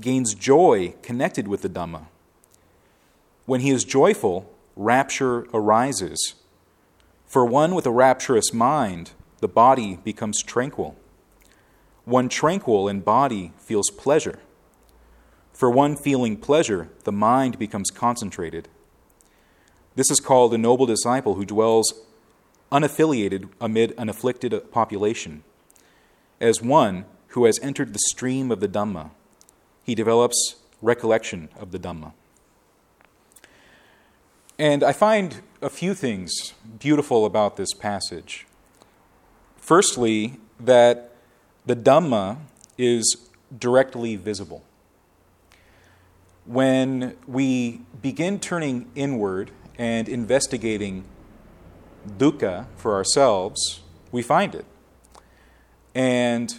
gains 0.00 0.34
joy 0.34 0.94
connected 1.02 1.48
with 1.48 1.62
the 1.62 1.68
Dhamma. 1.68 2.06
When 3.44 3.60
he 3.60 3.70
is 3.70 3.84
joyful, 3.84 4.50
rapture 4.76 5.46
arises. 5.52 6.34
For 7.26 7.44
one 7.44 7.74
with 7.74 7.86
a 7.86 7.90
rapturous 7.90 8.52
mind, 8.52 9.10
the 9.40 9.48
body 9.48 9.98
becomes 10.04 10.42
tranquil. 10.42 10.96
One 12.04 12.28
tranquil 12.28 12.88
in 12.88 13.00
body 13.00 13.52
feels 13.58 13.90
pleasure. 13.90 14.38
For 15.52 15.70
one 15.70 15.96
feeling 15.96 16.36
pleasure, 16.36 16.88
the 17.04 17.12
mind 17.12 17.58
becomes 17.58 17.90
concentrated. 17.90 18.68
This 19.94 20.10
is 20.10 20.20
called 20.20 20.54
a 20.54 20.58
noble 20.58 20.86
disciple 20.86 21.34
who 21.34 21.44
dwells 21.44 21.92
unaffiliated 22.70 23.50
amid 23.60 23.94
an 23.98 24.08
afflicted 24.08 24.72
population. 24.72 25.44
As 26.40 26.62
one 26.62 27.04
who 27.28 27.44
has 27.44 27.60
entered 27.60 27.92
the 27.92 28.00
stream 28.10 28.50
of 28.50 28.60
the 28.60 28.68
Dhamma, 28.68 29.10
he 29.84 29.94
develops 29.94 30.56
recollection 30.80 31.48
of 31.56 31.70
the 31.70 31.78
Dhamma. 31.78 32.12
And 34.58 34.82
I 34.82 34.92
find 34.92 35.42
a 35.60 35.70
few 35.70 35.94
things 35.94 36.54
beautiful 36.78 37.26
about 37.26 37.56
this 37.56 37.72
passage. 37.74 38.46
Firstly, 39.56 40.38
that 40.58 41.14
the 41.66 41.76
Dhamma 41.76 42.38
is 42.78 43.16
directly 43.56 44.16
visible. 44.16 44.64
When 46.44 47.16
we 47.26 47.82
begin 48.00 48.40
turning 48.40 48.90
inward 48.94 49.50
and 49.78 50.08
investigating 50.08 51.04
dukkha 52.06 52.66
for 52.76 52.94
ourselves, 52.94 53.80
we 54.10 54.22
find 54.22 54.54
it. 54.54 54.64
And 55.94 56.54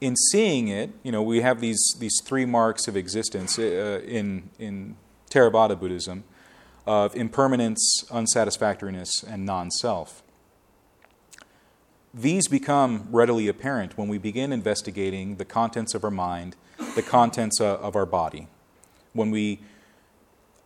in 0.00 0.16
seeing 0.30 0.68
it, 0.68 0.90
you 1.02 1.12
know, 1.12 1.22
we 1.22 1.40
have 1.40 1.60
these, 1.60 1.94
these 1.98 2.20
three 2.24 2.44
marks 2.44 2.88
of 2.88 2.96
existence 2.96 3.58
uh, 3.58 4.02
in, 4.06 4.50
in 4.58 4.96
Theravada 5.30 5.78
Buddhism 5.78 6.24
of 6.86 7.16
impermanence, 7.16 8.04
unsatisfactoriness, 8.10 9.24
and 9.26 9.44
non 9.44 9.70
self. 9.70 10.22
These 12.14 12.48
become 12.48 13.08
readily 13.10 13.48
apparent 13.48 13.98
when 13.98 14.08
we 14.08 14.18
begin 14.18 14.52
investigating 14.52 15.36
the 15.36 15.44
contents 15.44 15.94
of 15.94 16.04
our 16.04 16.10
mind, 16.10 16.56
the 16.94 17.02
contents 17.02 17.60
uh, 17.60 17.76
of 17.76 17.96
our 17.96 18.06
body. 18.06 18.48
When 19.16 19.30
we 19.30 19.60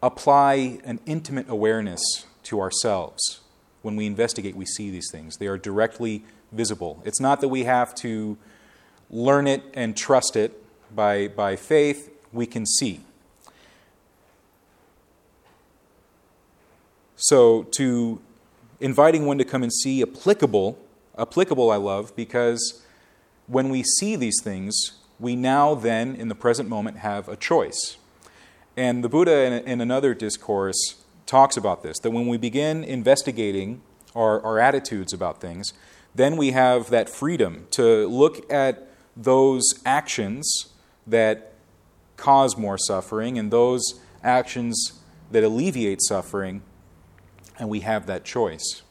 apply 0.03 0.81
an 0.85 1.01
intimate 1.07 1.49
awareness 1.49 2.03
to 2.45 2.61
ourselves, 2.61 3.41
when 3.83 3.97
we 3.97 4.07
investigate, 4.07 4.57
we 4.57 4.67
see 4.67 4.91
these 4.91 5.09
things. 5.11 5.37
They 5.37 5.47
are 5.47 5.57
directly 5.57 6.25
visible. 6.53 7.01
It's 7.05 7.21
not 7.21 7.41
that 7.41 7.49
we 7.49 7.65
have 7.65 7.95
to 7.97 8.37
learn 9.09 9.47
it 9.47 9.63
and 9.75 9.97
trust 9.97 10.37
it 10.37 10.63
by, 10.95 11.29
by 11.29 11.57
faith, 11.57 12.11
we 12.33 12.47
can 12.47 12.67
see. 12.67 13.01
So, 17.17 17.65
to 17.73 18.21
inviting 18.81 19.27
one 19.27 19.39
to 19.39 19.45
come 19.45 19.63
and 19.63 19.73
see 19.73 20.03
applicable, 20.03 20.79
applicable 21.19 21.71
I 21.71 21.77
love 21.77 22.17
because 22.17 22.83
when 23.47 23.69
we 23.69 23.83
see 23.83 24.17
these 24.17 24.41
things, 24.43 24.93
we 25.19 25.37
now 25.37 25.75
then, 25.75 26.17
in 26.17 26.29
the 26.29 26.35
present 26.35 26.69
moment, 26.69 26.99
have 26.99 27.29
a 27.29 27.37
choice. 27.37 27.99
And 28.77 29.05
the 29.05 29.09
Buddha, 29.09 29.45
in, 29.45 29.53
in 29.67 29.81
another 29.81 30.15
discourse, 30.15 30.97
talks 31.27 31.57
about 31.57 31.83
this 31.83 31.99
that 32.01 32.11
when 32.11 32.27
we 32.27 32.37
begin 32.37 32.83
investigating 32.85 33.83
our, 34.15 34.43
our 34.43 34.59
attitudes 34.59 35.13
about 35.13 35.41
things, 35.41 35.73
then 36.15 36.37
we 36.37 36.51
have 36.51 36.91
that 36.91 37.09
freedom 37.09 37.67
to 37.73 38.07
look 38.09 38.51
at 38.53 38.89
those 39.17 39.65
actions 39.85 40.71
that 41.07 41.53
cause 42.17 42.57
more 42.57 42.77
suffering 42.79 43.39
and 43.39 43.51
those 43.51 44.01
actions 44.23 45.01
that 45.31 45.45
alleviate 45.45 46.03
suffering, 46.03 46.63
and 47.59 47.69
we 47.69 47.81
have 47.81 48.07
that 48.07 48.25
choice. 48.25 48.83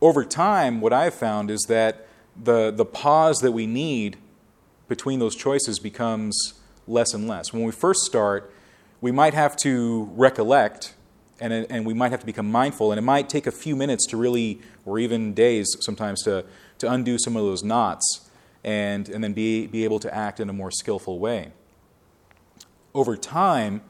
Over 0.00 0.24
time, 0.24 0.80
what 0.80 0.92
I've 0.92 1.14
found 1.14 1.50
is 1.50 1.64
that 1.68 2.06
the, 2.36 2.70
the 2.70 2.84
pause 2.84 3.38
that 3.38 3.52
we 3.52 3.66
need 3.66 4.16
between 4.88 5.18
those 5.18 5.36
choices 5.36 5.78
becomes 5.78 6.54
less 6.92 7.14
and 7.14 7.26
less. 7.26 7.52
When 7.52 7.64
we 7.64 7.72
first 7.72 8.02
start, 8.02 8.52
we 9.00 9.10
might 9.10 9.34
have 9.34 9.56
to 9.58 10.10
recollect 10.14 10.94
and, 11.40 11.52
and 11.52 11.84
we 11.84 11.92
might 11.92 12.12
have 12.12 12.20
to 12.20 12.26
become 12.26 12.48
mindful, 12.48 12.92
and 12.92 13.00
it 13.00 13.02
might 13.02 13.28
take 13.28 13.48
a 13.48 13.50
few 13.50 13.74
minutes 13.74 14.06
to 14.06 14.16
really, 14.16 14.60
or 14.86 15.00
even 15.00 15.34
days 15.34 15.76
sometimes, 15.80 16.22
to, 16.22 16.44
to 16.78 16.90
undo 16.90 17.18
some 17.18 17.36
of 17.36 17.42
those 17.42 17.64
knots 17.64 18.30
and, 18.62 19.08
and 19.08 19.24
then 19.24 19.32
be, 19.32 19.66
be 19.66 19.82
able 19.82 19.98
to 19.98 20.14
act 20.14 20.38
in 20.38 20.48
a 20.48 20.52
more 20.52 20.70
skillful 20.70 21.18
way. 21.18 21.50
Over 22.94 23.16
time, 23.16 23.82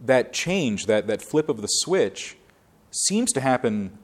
that 0.00 0.32
change, 0.32 0.86
that, 0.86 1.06
that 1.06 1.22
flip 1.22 1.48
of 1.48 1.60
the 1.60 1.68
switch, 1.68 2.36
seems 2.90 3.30
to 3.32 3.40
happen 3.40 3.96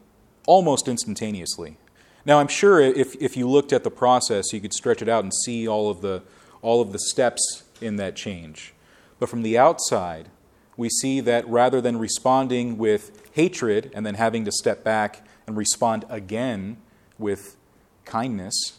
almost 0.47 0.87
instantaneously. 0.87 1.77
Now, 2.25 2.39
I'm 2.39 2.49
sure 2.49 2.81
if, 2.81 3.17
if 3.21 3.37
you 3.37 3.49
looked 3.49 3.73
at 3.73 3.83
the 3.83 3.91
process, 3.91 4.53
you 4.53 4.61
could 4.61 4.73
stretch 4.73 5.03
it 5.03 5.09
out 5.09 5.25
and 5.25 5.33
see 5.35 5.67
all 5.67 5.91
of, 5.91 6.03
the, 6.03 6.23
all 6.63 6.81
of 6.81 6.93
the 6.93 6.99
steps 7.01 7.65
in 7.81 7.97
that 7.97 8.17
change. 8.17 8.75
But 9.19 9.29
from 9.29 9.43
the 9.43 9.59
outside, 9.59 10.29
we 10.77 10.89
see 10.89 11.21
that 11.21 11.47
rather 11.49 11.81
than 11.81 11.99
responding 11.99 12.79
with 12.79 13.31
hatred 13.33 13.91
and 13.95 14.07
then 14.07 14.15
having 14.15 14.45
to 14.45 14.53
step 14.53 14.85
back 14.85 15.27
and 15.47 15.57
respond 15.57 16.05
again 16.09 16.77
with 17.19 17.57
kindness, 18.05 18.79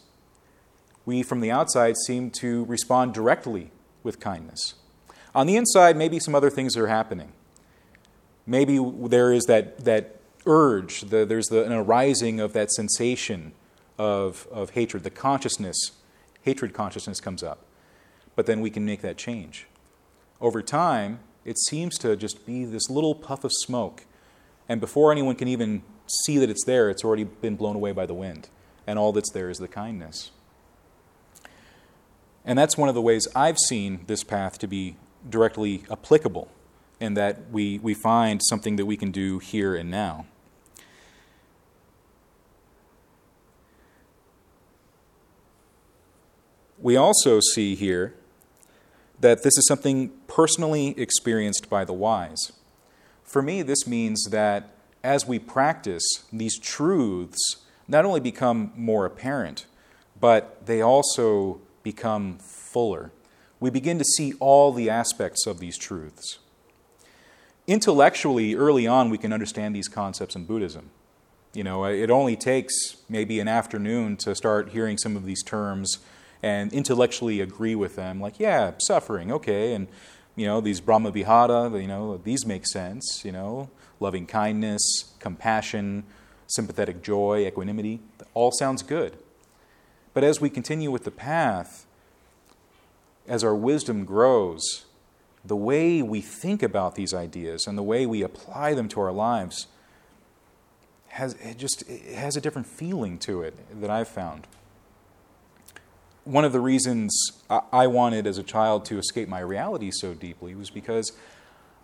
we 1.04 1.22
from 1.22 1.40
the 1.40 1.50
outside 1.50 1.96
seem 2.06 2.30
to 2.30 2.64
respond 2.64 3.12
directly 3.12 3.70
with 4.02 4.20
kindness. 4.20 4.74
On 5.34 5.46
the 5.46 5.56
inside, 5.56 5.96
maybe 5.96 6.18
some 6.18 6.34
other 6.34 6.50
things 6.50 6.76
are 6.76 6.86
happening. 6.86 7.32
Maybe 8.46 8.80
there 9.08 9.32
is 9.32 9.44
that, 9.44 9.84
that 9.84 10.16
urge, 10.46 11.02
the, 11.02 11.24
there's 11.24 11.46
the, 11.46 11.64
an 11.64 11.72
arising 11.72 12.40
of 12.40 12.52
that 12.54 12.70
sensation 12.70 13.52
of, 13.98 14.48
of 14.50 14.70
hatred, 14.70 15.04
the 15.04 15.10
consciousness, 15.10 15.92
hatred 16.42 16.72
consciousness 16.72 17.20
comes 17.20 17.42
up. 17.42 17.64
But 18.36 18.46
then 18.46 18.60
we 18.60 18.70
can 18.70 18.84
make 18.84 19.02
that 19.02 19.16
change. 19.16 19.66
Over 20.40 20.62
time, 20.62 21.20
it 21.44 21.58
seems 21.58 21.98
to 21.98 22.16
just 22.16 22.46
be 22.46 22.64
this 22.64 22.88
little 22.88 23.14
puff 23.14 23.44
of 23.44 23.52
smoke. 23.52 24.04
And 24.68 24.80
before 24.80 25.12
anyone 25.12 25.34
can 25.34 25.48
even 25.48 25.82
see 26.06 26.38
that 26.38 26.48
it's 26.48 26.64
there, 26.64 26.90
it's 26.90 27.04
already 27.04 27.24
been 27.24 27.56
blown 27.56 27.76
away 27.76 27.92
by 27.92 28.06
the 28.06 28.14
wind. 28.14 28.48
And 28.86 28.98
all 28.98 29.12
that's 29.12 29.30
there 29.32 29.50
is 29.50 29.58
the 29.58 29.68
kindness. 29.68 30.30
And 32.44 32.58
that's 32.58 32.76
one 32.76 32.88
of 32.88 32.94
the 32.94 33.02
ways 33.02 33.28
I've 33.34 33.58
seen 33.58 34.04
this 34.06 34.24
path 34.24 34.58
to 34.58 34.66
be 34.66 34.96
directly 35.28 35.84
applicable, 35.90 36.48
in 36.98 37.14
that 37.14 37.50
we, 37.50 37.78
we 37.78 37.94
find 37.94 38.40
something 38.48 38.76
that 38.76 38.86
we 38.86 38.96
can 38.96 39.10
do 39.10 39.38
here 39.38 39.74
and 39.74 39.90
now. 39.90 40.26
We 46.78 46.96
also 46.96 47.40
see 47.40 47.74
here 47.74 48.14
that 49.20 49.42
this 49.42 49.56
is 49.56 49.66
something 49.66 50.10
personally 50.26 50.98
experienced 50.98 51.68
by 51.68 51.84
the 51.84 51.92
wise. 51.92 52.52
For 53.22 53.42
me, 53.42 53.62
this 53.62 53.86
means 53.86 54.28
that 54.30 54.74
as 55.04 55.26
we 55.26 55.38
practice, 55.38 56.24
these 56.32 56.58
truths 56.58 57.58
not 57.86 58.04
only 58.04 58.20
become 58.20 58.72
more 58.76 59.06
apparent, 59.06 59.66
but 60.20 60.66
they 60.66 60.80
also 60.80 61.60
become 61.82 62.38
fuller. 62.38 63.10
We 63.58 63.70
begin 63.70 63.98
to 63.98 64.04
see 64.04 64.34
all 64.40 64.72
the 64.72 64.88
aspects 64.88 65.46
of 65.46 65.60
these 65.60 65.76
truths. 65.76 66.38
Intellectually, 67.66 68.54
early 68.54 68.86
on, 68.86 69.10
we 69.10 69.18
can 69.18 69.32
understand 69.32 69.74
these 69.74 69.88
concepts 69.88 70.34
in 70.34 70.44
Buddhism. 70.44 70.90
You 71.52 71.64
know, 71.64 71.84
it 71.84 72.10
only 72.10 72.36
takes 72.36 72.96
maybe 73.08 73.40
an 73.40 73.48
afternoon 73.48 74.16
to 74.18 74.34
start 74.34 74.70
hearing 74.70 74.98
some 74.98 75.16
of 75.16 75.24
these 75.24 75.42
terms 75.42 75.98
and 76.42 76.72
intellectually 76.72 77.40
agree 77.40 77.74
with 77.74 77.96
them. 77.96 78.20
Like, 78.20 78.38
yeah, 78.38 78.72
suffering, 78.78 79.30
okay, 79.32 79.74
and 79.74 79.88
you 80.36 80.46
know 80.46 80.60
these 80.60 80.80
Brahma 80.80 81.10
Vihara, 81.10 81.70
you 81.80 81.88
know 81.88 82.16
these 82.16 82.46
make 82.46 82.66
sense. 82.66 83.22
You 83.24 83.32
know, 83.32 83.70
loving 83.98 84.26
kindness, 84.26 85.12
compassion, 85.18 86.04
sympathetic 86.46 87.02
joy, 87.02 87.46
equanimity, 87.46 88.00
all 88.34 88.52
sounds 88.52 88.82
good. 88.82 89.16
But 90.14 90.24
as 90.24 90.40
we 90.40 90.50
continue 90.50 90.90
with 90.90 91.04
the 91.04 91.10
path, 91.10 91.86
as 93.28 93.44
our 93.44 93.54
wisdom 93.54 94.04
grows, 94.04 94.86
the 95.44 95.56
way 95.56 96.02
we 96.02 96.20
think 96.20 96.62
about 96.62 96.96
these 96.96 97.14
ideas 97.14 97.66
and 97.66 97.78
the 97.78 97.82
way 97.82 98.06
we 98.06 98.22
apply 98.22 98.74
them 98.74 98.88
to 98.88 99.00
our 99.00 99.12
lives 99.12 99.68
has 101.08 101.34
it 101.34 101.58
just 101.58 101.88
it 101.88 102.14
has 102.14 102.36
a 102.36 102.40
different 102.40 102.66
feeling 102.66 103.18
to 103.18 103.42
it 103.42 103.54
that 103.80 103.90
I've 103.90 104.08
found. 104.08 104.46
One 106.30 106.44
of 106.44 106.52
the 106.52 106.60
reasons 106.60 107.42
I 107.48 107.88
wanted 107.88 108.26
as 108.26 108.38
a 108.38 108.44
child 108.44 108.84
to 108.86 108.98
escape 108.98 109.28
my 109.28 109.40
reality 109.40 109.90
so 109.90 110.14
deeply 110.14 110.54
was 110.54 110.70
because 110.70 111.12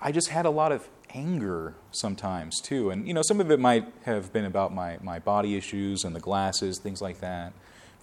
I 0.01 0.13
just 0.13 0.29
had 0.29 0.47
a 0.47 0.51
lot 0.51 0.71
of 0.71 0.89
anger 1.15 1.75
sometimes 1.91 2.61
too. 2.61 2.91
And 2.91 3.09
you 3.09 3.15
know, 3.15 3.23
some 3.23 3.41
of 3.41 3.51
it 3.51 3.59
might 3.59 3.93
have 4.05 4.33
been 4.33 4.45
about 4.45 4.73
my, 4.73 4.99
my 5.03 5.19
body 5.19 5.57
issues 5.57 6.05
and 6.05 6.15
the 6.15 6.21
glasses, 6.21 6.79
things 6.79 7.03
like 7.03 7.19
that 7.21 7.53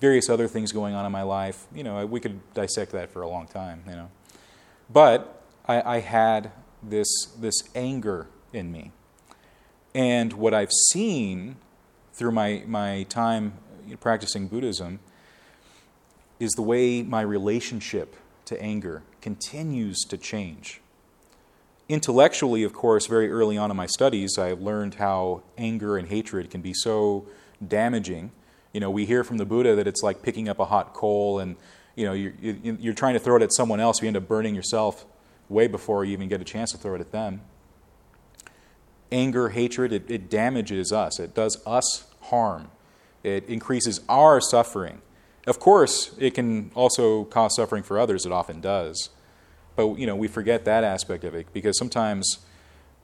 various 0.03 0.29
other 0.29 0.49
things 0.49 0.73
going 0.73 0.93
on 0.93 1.06
in 1.06 1.13
my 1.13 1.21
life. 1.21 1.65
You 1.73 1.82
know, 1.82 2.06
we 2.06 2.19
could 2.19 2.41
dissect 2.53 2.91
that 2.91 3.10
for 3.10 3.21
a 3.21 3.29
long 3.29 3.47
time, 3.47 3.84
you 3.88 3.93
know. 3.93 4.12
But 4.91 5.41
I, 5.65 5.95
I 5.95 5.99
had 6.01 6.51
this, 6.84 7.08
this 7.39 7.63
anger 7.73 8.27
in 8.51 8.69
me. 8.69 8.91
And 9.95 10.34
what 10.34 10.53
I've 10.53 10.73
seen 10.89 11.56
through 12.12 12.32
my, 12.32 12.63
my 12.67 13.03
time 13.03 13.53
practicing 14.01 14.49
Buddhism 14.49 14.99
is 16.43 16.51
the 16.51 16.62
way 16.62 17.01
my 17.01 17.21
relationship 17.21 18.15
to 18.45 18.62
anger 18.62 19.03
continues 19.21 20.01
to 20.01 20.17
change. 20.17 20.82
Intellectually, 21.89 22.63
of 22.63 22.73
course, 22.73 23.08
very 23.08 23.32
early 23.32 23.58
on 23.58 23.71
in 23.71 23.77
my 23.77 23.88
studies, 23.88 24.38
I 24.38 24.51
learned 24.51 24.95
how 24.95 25.43
anger 25.58 25.97
and 25.97 26.08
hatred 26.08 26.49
can 26.49 26.62
be 26.62 26.73
so 26.73 27.25
damaging 27.65 28.32
you 28.73 28.79
know, 28.79 28.89
we 28.89 29.06
hear 29.06 29.23
from 29.23 29.38
the 29.38 29.45
Buddha 29.45 29.75
that 29.75 29.88
it's 29.88 30.01
like 30.01 30.21
picking 30.21 30.49
up 30.49 30.60
a 30.60 30.65
hot 30.65 30.93
coal 30.93 31.39
and, 31.39 31.56
you 31.95 32.06
know, 32.06 32.13
you're, 32.13 32.34
you're 32.41 32.93
trying 32.95 33.13
to 33.13 33.19
throw 33.19 33.36
it 33.36 33.43
at 33.43 33.53
someone 33.53 33.79
else, 33.79 34.01
you 34.01 34.08
end 34.08 34.17
up 34.17 34.27
burning 34.27 34.56
yourself 34.56 35.06
way 35.47 35.67
before 35.67 36.03
you 36.03 36.13
even 36.13 36.27
get 36.27 36.41
a 36.41 36.43
chance 36.43 36.71
to 36.71 36.77
throw 36.77 36.95
it 36.95 37.01
at 37.01 37.12
them. 37.12 37.41
anger, 39.12 39.49
hatred, 39.49 39.93
it, 39.93 40.10
it 40.10 40.27
damages 40.27 40.91
us. 40.91 41.19
It 41.19 41.36
does 41.36 41.62
us 41.67 42.08
harm. 42.21 42.71
It 43.21 43.47
increases 43.47 44.01
our 44.10 44.41
suffering. 44.41 45.03
Of 45.45 45.60
course, 45.60 46.15
it 46.17 46.34
can 46.34 46.71
also 46.73 47.25
cause 47.25 47.56
suffering 47.56 47.84
for 47.84 47.99
others. 47.99 48.25
It 48.25 48.32
often 48.32 48.62
does. 48.62 49.10
But, 49.75 49.95
you 49.95 50.08
know, 50.08 50.15
we 50.15 50.27
forget 50.27 50.65
that 50.65 50.84
aspect 50.84 51.23
of 51.23 51.36
it 51.36 51.51
because 51.51 51.77
sometimes, 51.77 52.39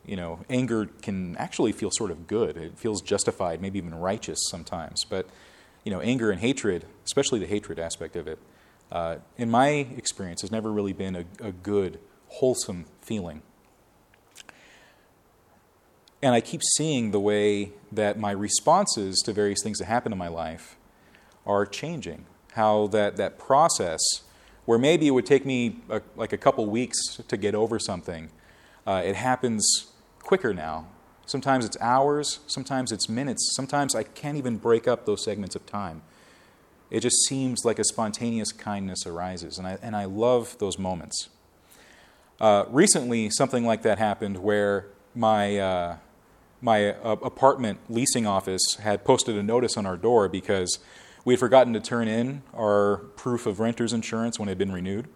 you 0.06 0.16
know, 0.16 0.40
anger 0.50 0.86
can 1.02 1.36
actually 1.38 1.72
feel 1.72 1.90
sort 1.92 2.12
of 2.12 2.28
good. 2.28 2.56
It 2.56 2.78
feels 2.78 3.02
justified, 3.02 3.62
maybe 3.62 3.78
even 3.78 3.96
righteous 3.96 4.40
sometimes. 4.50 5.04
But, 5.04 5.28
you 5.84 5.92
know, 5.92 6.00
anger 6.00 6.32
and 6.32 6.40
hatred, 6.40 6.86
especially 7.06 7.40
the 7.40 7.48
hatred 7.48 7.80
aspect 7.80 8.16
of 8.16 8.28
it, 8.28 8.40
uh, 8.92 9.18
in 9.38 9.50
my 9.50 9.68
experience, 9.68 10.42
has 10.42 10.52
never 10.52 10.72
really 10.72 10.94
been 10.94 11.16
a, 11.16 11.26
a 11.42 11.52
good, 11.52 12.00
wholesome 12.28 12.86
feeling. 13.02 13.42
And 16.22 16.36
I 16.36 16.42
keep 16.42 16.62
seeing 16.76 17.12
the 17.12 17.20
way 17.20 17.72
that 17.92 18.20
my 18.20 18.32
responses 18.32 19.22
to 19.26 19.34
various 19.34 19.64
things 19.64 19.80
that 19.80 19.86
happen 19.86 20.12
in 20.12 20.18
my 20.18 20.28
life 20.28 20.78
are 21.46 21.66
changing. 21.66 22.26
How 22.54 22.88
that, 22.88 23.18
that 23.18 23.38
process, 23.38 24.00
where 24.66 24.80
maybe 24.80 25.08
it 25.08 25.12
would 25.12 25.26
take 25.26 25.46
me 25.46 25.78
a, 25.90 26.02
like 26.16 26.34
a 26.34 26.38
couple 26.38 26.66
weeks 26.66 27.18
to 27.28 27.38
get 27.38 27.56
over 27.56 27.80
something, 27.80 28.30
uh, 28.86 29.02
it 29.06 29.16
happens 29.16 29.88
quicker 30.20 30.54
now. 30.54 30.88
Sometimes 31.26 31.64
it's 31.64 31.78
hours, 31.80 32.40
sometimes 32.48 32.92
it's 32.92 33.08
minutes, 33.08 33.52
sometimes 33.56 33.94
I 33.94 34.04
can't 34.04 34.38
even 34.38 34.58
break 34.58 34.88
up 34.88 35.06
those 35.06 35.24
segments 35.24 35.56
of 35.56 35.66
time. 35.66 36.02
It 36.90 37.02
just 37.02 37.18
seems 37.28 37.64
like 37.64 37.78
a 37.78 37.84
spontaneous 37.84 38.52
kindness 38.52 39.06
arises, 39.06 39.60
and 39.60 39.68
I, 39.68 39.78
and 39.82 39.96
I 39.96 40.06
love 40.06 40.58
those 40.58 40.80
moments. 40.80 41.30
Uh, 42.42 42.66
recently, 42.70 43.30
something 43.30 43.64
like 43.64 43.84
that 43.84 44.00
happened 44.00 44.38
where 44.38 44.88
my, 45.14 45.58
uh, 45.60 45.98
my 46.62 46.94
uh, 46.94 47.18
apartment 47.22 47.80
leasing 47.90 48.26
office 48.26 48.76
had 48.82 49.04
posted 49.04 49.36
a 49.38 49.44
notice 49.44 49.78
on 49.78 49.86
our 49.86 49.98
door 49.98 50.28
because 50.30 50.80
we 51.26 51.34
had 51.34 51.40
forgotten 51.40 51.74
to 51.74 51.80
turn 51.80 52.08
in 52.08 52.42
our 52.54 52.98
proof 53.16 53.46
of 53.46 53.60
renter's 53.60 53.94
insurance 53.94 54.40
when 54.40 54.48
it 54.48 54.52
had 54.52 54.58
been 54.58 54.72
renewed. 54.72 55.08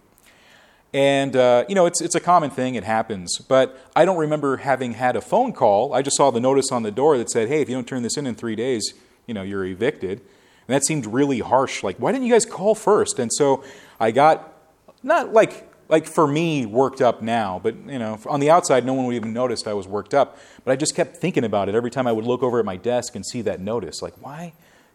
And, 0.93 1.35
uh, 1.35 1.65
you 1.67 1.73
know, 1.73 1.87
it's, 1.87 2.01
it's 2.01 2.13
a 2.13 2.19
common 2.19 2.51
thing, 2.51 2.75
it 2.75 2.83
happens. 2.83 3.39
But 3.39 3.79
I 3.95 4.05
don't 4.05 4.17
remember 4.17 4.57
having 4.57 4.93
had 4.93 5.15
a 5.15 5.21
phone 5.21 5.51
call. 5.51 5.93
I 5.93 6.03
just 6.03 6.17
saw 6.17 6.29
the 6.29 6.39
notice 6.39 6.71
on 6.71 6.83
the 6.83 6.91
door 6.91 7.17
that 7.17 7.31
said, 7.31 7.47
hey, 7.47 7.61
if 7.61 7.69
you 7.69 7.75
don't 7.75 7.87
turn 7.87 8.03
this 8.03 8.15
in 8.15 8.27
in 8.27 8.35
three 8.35 8.55
days, 8.55 8.93
you 9.25 9.33
know, 9.33 9.41
you're 9.41 9.65
evicted. 9.65 10.19
And 10.19 10.75
that 10.75 10.85
seemed 10.85 11.07
really 11.07 11.39
harsh. 11.39 11.81
Like, 11.83 11.97
why 11.97 12.11
didn't 12.11 12.27
you 12.27 12.33
guys 12.33 12.45
call 12.45 12.75
first? 12.75 13.17
And 13.17 13.33
so 13.33 13.63
I 13.99 14.11
got, 14.11 14.53
not 15.01 15.33
like 15.33 15.69
like 15.89 16.07
for 16.07 16.25
me 16.25 16.65
worked 16.65 17.01
up 17.01 17.21
now 17.21 17.59
but 17.61 17.75
you 17.75 17.99
know 17.99 18.17
on 18.27 18.39
the 18.39 18.49
outside 18.49 18.85
no 18.85 18.93
one 18.93 19.05
would 19.05 19.15
even 19.15 19.33
notice 19.33 19.67
i 19.67 19.73
was 19.73 19.85
worked 19.85 20.13
up 20.13 20.37
but 20.63 20.71
i 20.71 20.75
just 20.77 20.95
kept 20.95 21.17
thinking 21.17 21.43
about 21.43 21.67
it 21.67 21.75
every 21.75 21.91
time 21.91 22.07
i 22.07 22.11
would 22.11 22.25
look 22.25 22.41
over 22.41 22.57
at 22.57 22.65
my 22.65 22.77
desk 22.77 23.15
and 23.15 23.25
see 23.25 23.41
that 23.41 23.59
notice 23.59 24.01
like 24.01 24.13
why 24.21 24.53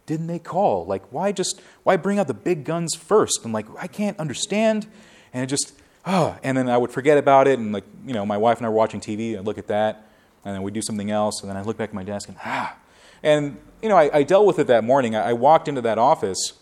didn't 0.08 0.26
they 0.26 0.40
call? 0.40 0.86
Like 0.86 1.04
why 1.12 1.30
just 1.30 1.60
why 1.84 1.96
bring 1.96 2.18
out 2.18 2.26
the 2.26 2.34
big 2.34 2.64
guns 2.64 2.96
first? 2.96 3.44
And 3.44 3.52
like 3.52 3.66
i 3.78 3.86
can't 3.86 4.18
understand. 4.18 4.88
And 5.32 5.44
it 5.44 5.46
just 5.46 5.74
oh 6.06 6.36
and 6.42 6.56
then 6.56 6.68
i 6.68 6.76
would 6.76 6.90
forget 6.90 7.18
about 7.18 7.46
it. 7.46 7.60
And 7.60 7.72
like 7.72 7.84
you 8.04 8.14
know 8.14 8.26
my 8.26 8.38
wife 8.38 8.56
and 8.56 8.66
i 8.66 8.68
were 8.68 8.74
watching 8.74 9.00
tv 9.00 9.36
and 9.36 9.46
look 9.46 9.58
at 9.58 9.68
that 9.68 10.08
and 10.44 10.54
then 10.54 10.62
we'd 10.62 10.74
do 10.74 10.82
something 10.82 11.10
else 11.10 11.42
and 11.42 11.50
then 11.50 11.56
i 11.56 11.62
look 11.62 11.76
back 11.76 11.90
at 11.90 11.94
my 11.94 12.02
desk 12.02 12.28
and 12.28 12.38
ah. 12.44 12.76
And 13.22 13.58
you 13.82 13.88
know 13.88 13.96
i, 13.96 14.10
I 14.12 14.22
dealt 14.24 14.46
with 14.46 14.58
it 14.58 14.66
that 14.66 14.82
morning. 14.82 15.14
I, 15.14 15.30
I 15.30 15.32
walked 15.34 15.68
into 15.68 15.82
that 15.82 15.98
office 15.98 16.54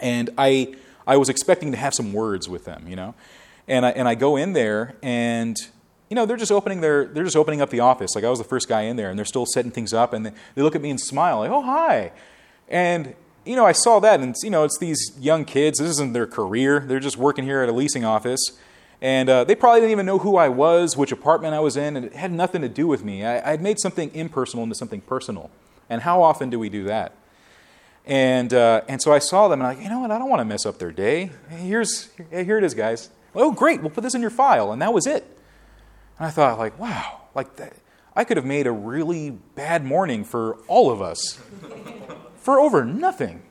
and 0.00 0.30
i 0.38 0.74
I 1.04 1.16
was 1.16 1.28
expecting 1.28 1.72
to 1.72 1.76
have 1.76 1.94
some 1.94 2.12
words 2.12 2.48
with 2.48 2.64
them, 2.64 2.86
you 2.86 2.94
know. 2.94 3.14
And 3.66 3.84
I, 3.84 3.90
and 3.90 4.06
I 4.06 4.14
go 4.14 4.36
in 4.36 4.52
there 4.52 4.94
and 5.02 5.56
you 6.10 6.14
know 6.14 6.26
they're 6.26 6.36
just 6.36 6.52
opening 6.52 6.80
their 6.80 7.06
they're 7.06 7.24
just 7.24 7.36
opening 7.36 7.60
up 7.60 7.70
the 7.70 7.80
office. 7.80 8.14
Like 8.14 8.24
I 8.24 8.28
was 8.28 8.38
the 8.38 8.44
first 8.44 8.68
guy 8.68 8.82
in 8.82 8.96
there 8.96 9.08
and 9.08 9.18
they're 9.18 9.24
still 9.24 9.46
setting 9.46 9.70
things 9.70 9.92
up 9.92 10.12
and 10.12 10.26
they, 10.26 10.32
they 10.54 10.62
look 10.62 10.76
at 10.76 10.82
me 10.82 10.90
and 10.90 11.00
smile 11.00 11.38
like 11.38 11.50
oh 11.50 11.62
hi 11.62 12.12
and 12.68 13.14
you 13.44 13.56
know 13.56 13.66
I 13.66 13.72
saw 13.72 14.00
that 14.00 14.20
and 14.20 14.34
you 14.42 14.50
know 14.50 14.64
it's 14.64 14.78
these 14.78 15.12
young 15.18 15.44
kids 15.44 15.78
this 15.78 15.90
isn't 15.90 16.12
their 16.12 16.26
career 16.26 16.80
they're 16.80 17.00
just 17.00 17.16
working 17.16 17.44
here 17.44 17.62
at 17.62 17.68
a 17.68 17.72
leasing 17.72 18.04
office 18.04 18.40
and 19.00 19.28
uh, 19.28 19.42
they 19.44 19.56
probably 19.56 19.80
didn't 19.80 19.92
even 19.92 20.06
know 20.06 20.18
who 20.18 20.36
I 20.36 20.48
was 20.48 20.96
which 20.96 21.12
apartment 21.12 21.54
I 21.54 21.60
was 21.60 21.76
in 21.76 21.96
and 21.96 22.06
it 22.06 22.14
had 22.14 22.32
nothing 22.32 22.62
to 22.62 22.68
do 22.68 22.86
with 22.86 23.04
me 23.04 23.24
I, 23.24 23.52
I'd 23.52 23.62
made 23.62 23.78
something 23.78 24.14
impersonal 24.14 24.62
into 24.62 24.74
something 24.74 25.00
personal 25.00 25.50
and 25.90 26.02
how 26.02 26.22
often 26.22 26.50
do 26.50 26.58
we 26.58 26.68
do 26.68 26.84
that 26.84 27.14
and, 28.04 28.52
uh, 28.52 28.82
and 28.88 29.00
so 29.00 29.12
I 29.12 29.18
saw 29.18 29.48
them 29.48 29.60
and 29.60 29.68
I'm 29.68 29.76
like, 29.76 29.84
you 29.84 29.90
know 29.90 30.00
what? 30.00 30.10
I 30.10 30.18
don't 30.18 30.28
want 30.28 30.40
to 30.40 30.44
mess 30.44 30.66
up 30.66 30.78
their 30.78 30.90
day. 30.90 31.30
Here's, 31.48 32.10
here 32.30 32.58
it 32.58 32.64
is, 32.64 32.74
guys. 32.74 33.10
Oh, 33.34 33.52
great. 33.52 33.80
We'll 33.80 33.90
put 33.90 34.02
this 34.02 34.14
in 34.14 34.20
your 34.20 34.30
file. 34.30 34.72
And 34.72 34.82
that 34.82 34.92
was 34.92 35.06
it. 35.06 35.24
And 36.18 36.26
I 36.26 36.30
thought, 36.30 36.58
like, 36.58 36.78
wow, 36.78 37.22
like 37.34 37.56
that, 37.56 37.74
I 38.14 38.24
could 38.24 38.36
have 38.36 38.46
made 38.46 38.66
a 38.66 38.72
really 38.72 39.30
bad 39.30 39.84
morning 39.84 40.24
for 40.24 40.56
all 40.66 40.90
of 40.90 41.00
us 41.00 41.40
for 42.42 42.60
over 42.60 42.84
nothing. 42.84 43.42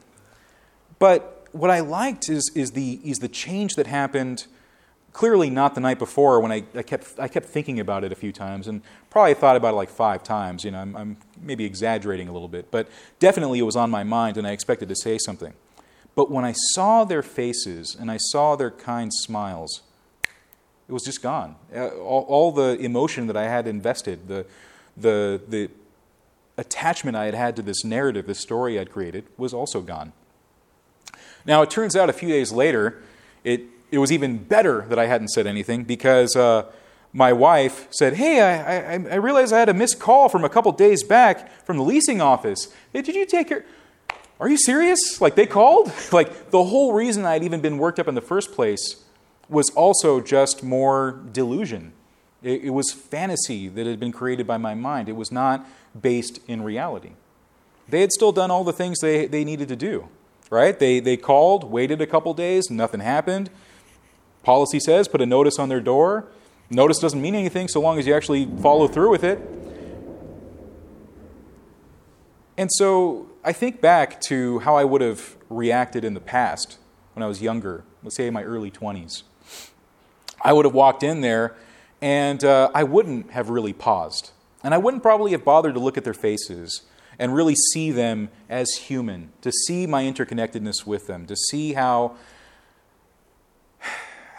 But 1.00 1.48
what 1.52 1.70
I 1.70 1.80
liked 1.80 2.30
is, 2.30 2.52
is, 2.56 2.72
the, 2.72 3.00
is 3.04 3.20
the 3.20 3.28
change 3.28 3.74
that 3.76 3.88
happened 3.88 4.46
clearly 5.14 5.50
not 5.50 5.76
the 5.76 5.82
night 5.82 6.00
before 6.00 6.40
when 6.40 6.52
I, 6.52 6.64
I, 6.76 6.84
kept, 6.84 7.20
I 7.20 7.28
kept 7.28 7.48
thinking 7.48 7.80
about 7.80 8.04
it 8.04 8.12
a 8.12 8.16
few 8.16 8.32
times 8.32 8.68
and 8.68 8.82
probably 9.10 9.34
thought 9.34 9.56
about 9.56 9.74
it 9.74 9.78
like 9.78 9.90
five 9.90 10.24
times. 10.24 10.64
You 10.64 10.72
know, 10.72 10.80
I'm, 10.80 10.96
I'm 10.96 11.18
maybe 11.42 11.66
exaggerating 11.66 12.28
a 12.28 12.32
little 12.32 12.48
bit, 12.48 12.72
but 12.72 12.90
definitely 13.20 13.60
it 13.60 13.64
was 13.64 13.76
on 13.76 13.90
my 13.90 14.04
mind 14.04 14.38
and 14.38 14.46
I 14.46 14.52
expected 14.52 14.90
to 14.90 14.96
say 14.96 15.18
something. 15.18 15.54
But 16.16 16.30
when 16.30 16.46
I 16.46 16.54
saw 16.54 17.04
their 17.04 17.24
faces 17.24 17.96
and 18.00 18.12
I 18.12 18.18
saw 18.18 18.56
their 18.56 18.72
kind 18.72 19.12
smiles, 19.14 19.82
it 20.88 20.92
was 20.92 21.04
just 21.04 21.22
gone. 21.22 21.56
Uh, 21.74 21.90
all, 21.90 22.26
all 22.28 22.52
the 22.52 22.78
emotion 22.80 23.28
that 23.28 23.38
I 23.38 23.48
had 23.48 23.68
invested, 23.68 24.28
the, 24.28 24.46
the, 24.98 25.42
the 25.48 25.70
attachment 26.62 27.18
I 27.18 27.26
had 27.26 27.34
had 27.34 27.56
to 27.58 27.62
this 27.62 27.84
narrative, 27.84 28.28
this 28.28 28.40
story 28.40 28.80
I'd 28.80 28.92
created, 28.92 29.26
was 29.38 29.54
also 29.54 29.82
gone. 29.82 30.14
Now, 31.46 31.62
it 31.62 31.70
turns 31.70 31.96
out 31.96 32.10
a 32.10 32.14
few 32.14 32.30
days 32.30 32.52
later, 32.52 33.02
it 33.44 33.64
it 33.92 33.98
was 33.98 34.12
even 34.12 34.38
better 34.38 34.86
that 34.88 34.98
I 34.98 35.08
hadn't 35.08 35.28
said 35.30 35.46
anything 35.46 35.84
because 35.84 36.36
uh, 36.36 36.72
my 37.14 37.34
wife 37.34 37.88
said, 37.92 38.14
Hey, 38.14 38.42
I, 38.42 38.96
I, 38.96 39.06
I 39.12 39.16
realized 39.16 39.54
I 39.54 39.60
had 39.60 39.70
a 39.70 39.74
missed 39.74 40.00
call 40.00 40.30
from 40.30 40.46
a 40.46 40.50
couple 40.50 40.72
days 40.72 41.04
back 41.04 41.52
from 41.66 41.78
the 41.78 41.84
leasing 41.84 42.22
office. 42.22 42.74
Hey, 42.94 43.02
did 43.02 43.16
you 43.16 43.26
take 43.26 43.50
care? 43.50 43.66
Are 44.40 44.50
you 44.50 44.58
serious? 44.58 45.20
Like 45.20 45.36
they 45.36 45.46
called? 45.46 45.92
like 46.12 46.52
the 46.52 46.64
whole 46.64 46.94
reason 46.94 47.26
I'd 47.26 47.44
even 47.44 47.62
been 47.62 47.78
worked 47.78 48.00
up 48.00 48.08
in 48.08 48.16
the 48.16 48.22
first 48.22 48.54
place 48.54 49.04
was 49.50 49.70
also 49.72 50.22
just 50.22 50.64
more 50.64 51.22
delusion. 51.34 51.92
It, 52.44 52.66
it 52.66 52.70
was 52.72 52.92
fantasy 52.92 53.68
that 53.68 53.86
had 53.86 54.00
been 54.00 54.12
created 54.12 54.48
by 54.48 54.58
my 54.58 54.74
mind. 54.74 55.10
It 55.10 55.16
was 55.16 55.32
not 55.32 55.66
based 56.00 56.40
in 56.48 56.64
reality. 56.64 57.12
They 57.88 58.02
had 58.02 58.12
still 58.12 58.32
done 58.32 58.52
all 58.52 58.64
the 58.64 58.74
things 58.74 59.00
they, 59.00 59.28
they 59.28 59.44
needed 59.44 59.68
to 59.68 59.76
do, 59.76 60.08
right? 60.50 60.78
They, 60.78 61.00
they 61.00 61.18
called, 61.18 61.66
waited 61.66 62.02
a 62.02 62.08
couple 62.08 62.34
days, 62.34 62.70
nothing 62.70 63.02
happened. 63.02 63.50
Policy 64.44 64.80
says 64.80 65.08
put 65.08 65.22
a 65.22 65.26
notice 65.26 65.60
on 65.60 65.70
their 65.70 65.82
door. 65.82 66.28
Notice 66.70 67.00
doesn't 67.00 67.22
mean 67.22 67.36
anything 67.36 67.68
so 67.68 67.82
long 67.82 68.00
as 68.00 68.08
you 68.08 68.16
actually 68.16 68.46
follow 68.62 68.88
through 68.88 69.10
with 69.10 69.24
it. 69.24 69.40
And 72.58 72.70
so 72.72 73.28
I 73.44 73.54
think 73.54 73.82
back 73.82 74.22
to 74.22 74.60
how 74.60 74.78
I 74.78 74.84
would 74.84 75.02
have 75.02 75.36
reacted 75.50 76.06
in 76.06 76.14
the 76.14 76.22
past 76.22 76.78
when 77.14 77.24
I 77.24 77.28
was 77.28 77.42
younger, 77.42 77.84
let's 78.04 78.16
say 78.16 78.28
in 78.28 78.34
my 78.34 78.44
early 78.44 78.72
20s. 78.72 79.24
I 80.44 80.54
would 80.54 80.66
have 80.66 80.74
walked 80.74 81.04
in 81.04 81.22
there 81.22 81.56
and 82.02 82.44
uh, 82.44 82.72
I 82.74 82.84
wouldn't 82.84 83.32
have 83.32 83.50
really 83.50 83.74
paused. 83.74 84.32
And 84.64 84.74
I 84.74 84.78
wouldn't 84.78 85.04
probably 85.04 85.32
have 85.32 85.44
bothered 85.44 85.74
to 85.74 85.80
look 85.80 85.98
at 85.98 86.04
their 86.04 86.14
faces 86.14 86.84
and 87.18 87.36
really 87.36 87.56
see 87.56 87.92
them 87.92 88.30
as 88.50 88.76
human, 88.76 89.32
to 89.42 89.52
see 89.52 89.86
my 89.86 90.04
interconnectedness 90.04 90.86
with 90.86 91.08
them, 91.08 91.26
to 91.28 91.36
see 91.36 91.74
how 91.74 92.16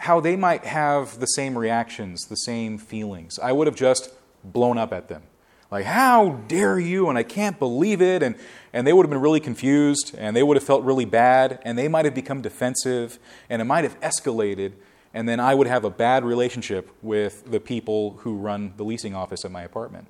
how 0.03 0.19
they 0.19 0.35
might 0.35 0.65
have 0.65 1.21
the 1.21 1.25
same 1.27 1.57
reactions, 1.57 2.25
the 2.27 2.35
same 2.35 2.77
feelings. 2.77 3.39
I 3.39 3.53
would 3.53 3.67
have 3.67 3.75
just 3.75 4.11
blown 4.43 4.77
up 4.77 4.91
at 4.91 5.07
them. 5.07 5.23
Like, 5.71 5.85
how 5.85 6.41
dare 6.49 6.77
you? 6.77 7.07
And 7.07 7.17
I 7.17 7.23
can't 7.23 7.57
believe 7.57 8.01
it. 8.01 8.21
And, 8.21 8.35
and 8.73 8.85
they 8.85 8.91
would 8.91 9.05
have 9.05 9.09
been 9.09 9.21
really 9.21 9.39
confused 9.39 10.13
and 10.17 10.35
they 10.35 10.43
would 10.43 10.57
have 10.57 10.63
felt 10.63 10.83
really 10.83 11.05
bad 11.05 11.59
and 11.63 11.77
they 11.77 11.87
might 11.87 12.03
have 12.03 12.13
become 12.13 12.41
defensive 12.41 13.17
and 13.49 13.61
it 13.61 13.65
might 13.65 13.85
have 13.85 13.97
escalated. 14.01 14.73
And 15.13 15.29
then 15.29 15.39
I 15.39 15.53
would 15.53 15.67
have 15.67 15.83
a 15.83 15.89
bad 15.89 16.25
relationship 16.25 16.89
with 17.01 17.49
the 17.51 17.59
people 17.59 18.17
who 18.19 18.35
run 18.35 18.73
the 18.77 18.83
leasing 18.83 19.13
office 19.13 19.45
at 19.45 19.51
my 19.51 19.61
apartment, 19.61 20.07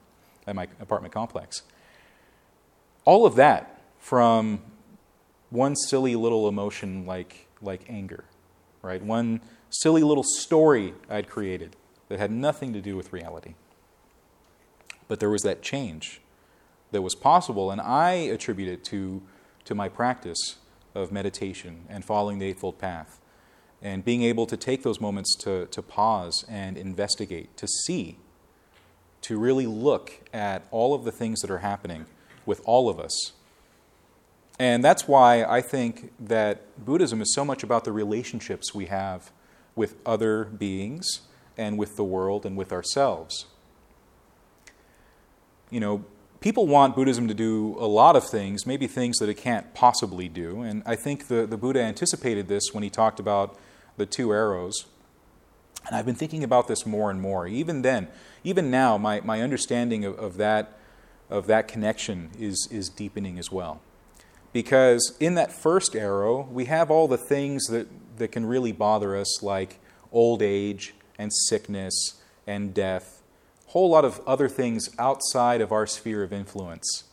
at 0.48 0.56
my 0.56 0.68
apartment 0.80 1.14
complex. 1.14 1.64
All 3.06 3.26
of 3.26 3.36
that 3.36 3.82
from 4.00 4.62
one 5.50 5.76
silly 5.76 6.16
little 6.16 6.48
emotion 6.48 7.06
like, 7.06 7.48
like 7.62 7.86
anger, 7.90 8.24
right? 8.82 9.04
One 9.04 9.42
silly 9.70 10.04
little 10.04 10.24
story 10.24 10.94
I'd 11.10 11.30
created 11.30 11.76
that 12.08 12.20
had 12.20 12.32
nothing 12.32 12.74
to 12.74 12.82
do 12.82 12.96
with 12.96 13.12
reality. 13.12 13.56
But 15.08 15.20
there 15.20 15.30
was 15.30 15.42
that 15.42 15.62
change 15.62 16.22
that 16.92 17.02
was 17.02 17.16
possible, 17.16 17.72
and 17.72 17.82
I 17.82 18.14
attribute 18.14 18.70
it 18.70 18.84
to, 18.86 19.22
to 19.66 19.76
my 19.76 19.90
practice 19.90 20.58
of 20.96 21.12
meditation 21.12 21.86
and 21.90 22.06
following 22.06 22.40
the 22.40 22.46
Eightfold 22.46 22.78
Path 22.78 23.20
and 23.84 24.04
being 24.04 24.24
able 24.24 24.48
to 24.48 24.58
take 24.58 24.82
those 24.82 25.00
moments 25.00 25.36
to, 25.36 25.68
to 25.68 25.82
pause 25.84 26.44
and 26.50 26.78
investigate, 26.78 27.56
to 27.58 27.68
see 27.68 28.18
to 29.24 29.40
really 29.40 29.66
look 29.66 30.20
at 30.34 30.68
all 30.70 30.94
of 30.94 31.06
the 31.06 31.12
things 31.12 31.40
that 31.42 31.50
are 31.50 31.60
happening 31.60 32.06
with 32.46 32.62
all 32.66 32.90
of 32.90 33.00
us. 33.00 33.32
And 34.60 34.84
that's 34.84 35.08
why 35.08 35.44
I 35.44 35.62
think 35.62 36.12
that 36.20 36.86
Buddhism 36.86 37.22
is 37.22 37.34
so 37.34 37.44
much 37.44 37.64
about 37.64 37.86
the 37.86 37.92
relationships 37.92 38.76
we 38.76 38.86
have 38.86 39.32
with 39.76 39.96
other 40.06 40.46
beings 40.46 41.22
and 41.58 41.78
with 41.78 41.96
the 41.96 42.04
world 42.04 42.46
and 42.46 42.56
with 42.56 42.72
ourselves. 42.72 43.46
You 45.70 45.80
know, 45.80 46.06
people 46.40 46.68
want 46.68 46.96
Buddhism 46.96 47.28
to 47.30 47.34
do 47.34 47.76
a 47.80 47.88
lot 47.88 48.16
of 48.16 48.28
things, 48.28 48.68
maybe 48.68 48.86
things 48.86 49.18
that 49.18 49.30
it 49.30 49.36
can't 49.36 49.74
possibly 49.74 50.28
do. 50.28 50.62
And 50.62 50.84
I 50.86 50.96
think 50.96 51.30
the, 51.30 51.48
the 51.48 51.58
Buddha 51.58 51.82
anticipated 51.82 52.48
this 52.48 52.74
when 52.74 52.84
he 52.84 52.90
talked 52.90 53.20
about 53.20 53.58
the 53.98 54.06
two 54.06 54.32
arrows. 54.32 54.86
And 55.86 55.96
I've 55.96 56.06
been 56.06 56.16
thinking 56.16 56.44
about 56.44 56.68
this 56.68 56.86
more 56.86 57.12
and 57.12 57.22
more. 57.22 57.48
Even 57.48 57.82
then, 57.82 58.08
even 58.44 58.72
now, 58.72 58.98
my, 58.98 59.22
my 59.22 59.42
understanding 59.42 60.06
of, 60.06 60.18
of, 60.18 60.38
that, 60.38 60.78
of 61.30 61.48
that 61.48 61.68
connection 61.68 62.32
is, 62.40 62.68
is 62.72 62.90
deepening 62.90 63.38
as 63.38 63.52
well. 63.52 63.82
Because 64.54 65.18
in 65.20 65.36
that 65.36 65.52
first 65.52 65.96
arrow, 65.96 66.48
we 66.52 66.66
have 66.66 66.92
all 66.92 67.08
the 67.08 67.18
things 67.18 67.66
that, 67.68 67.88
that 68.18 68.32
can 68.32 68.46
really 68.46 68.72
bother 68.72 69.18
us, 69.18 69.42
like 69.42 69.80
old 70.12 70.42
age 70.42 70.94
and 71.18 71.34
sickness 71.34 72.22
and 72.46 72.74
death, 72.74 73.24
a 73.68 73.72
whole 73.72 73.90
lot 73.90 74.06
of 74.06 74.22
other 74.28 74.48
things 74.48 74.90
outside 75.00 75.60
of 75.60 75.72
our 75.72 75.88
sphere 75.88 76.24
of 76.24 76.32
influence. 76.32 77.06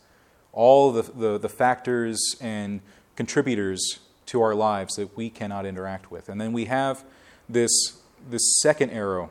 All 0.53 0.91
the, 0.91 1.01
the, 1.01 1.37
the 1.37 1.49
factors 1.49 2.35
and 2.39 2.81
contributors 3.15 3.99
to 4.31 4.41
our 4.41 4.55
lives 4.55 4.95
that 4.95 5.15
we 5.17 5.29
cannot 5.29 5.65
interact 5.65 6.09
with. 6.09 6.29
And 6.29 6.39
then 6.39 6.53
we 6.53 6.65
have 6.65 7.03
this 7.49 8.01
this 8.29 8.57
second 8.61 8.91
arrow. 8.91 9.29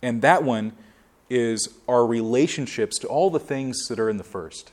And 0.00 0.22
that 0.22 0.44
one 0.44 0.72
is 1.28 1.68
our 1.88 2.06
relationships 2.06 2.98
to 3.00 3.08
all 3.08 3.30
the 3.30 3.40
things 3.40 3.86
that 3.88 3.98
are 3.98 4.08
in 4.08 4.18
the 4.18 4.24
first. 4.24 4.70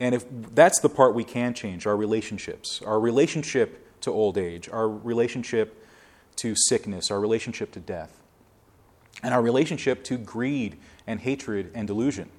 And 0.00 0.14
if 0.14 0.24
that's 0.30 0.80
the 0.80 0.88
part 0.88 1.14
we 1.14 1.24
can 1.24 1.52
change, 1.52 1.86
our 1.86 1.96
relationships, 1.96 2.80
our 2.86 2.98
relationship 2.98 4.00
to 4.00 4.10
old 4.10 4.38
age, 4.38 4.68
our 4.68 4.88
relationship 4.88 5.84
to 6.36 6.54
sickness, 6.56 7.10
our 7.10 7.20
relationship 7.20 7.70
to 7.72 7.80
death, 7.80 8.22
and 9.22 9.34
our 9.34 9.42
relationship 9.42 10.04
to 10.04 10.16
greed 10.16 10.78
and 11.06 11.20
hatred 11.20 11.70
and 11.74 11.86
delusion. 11.86 12.30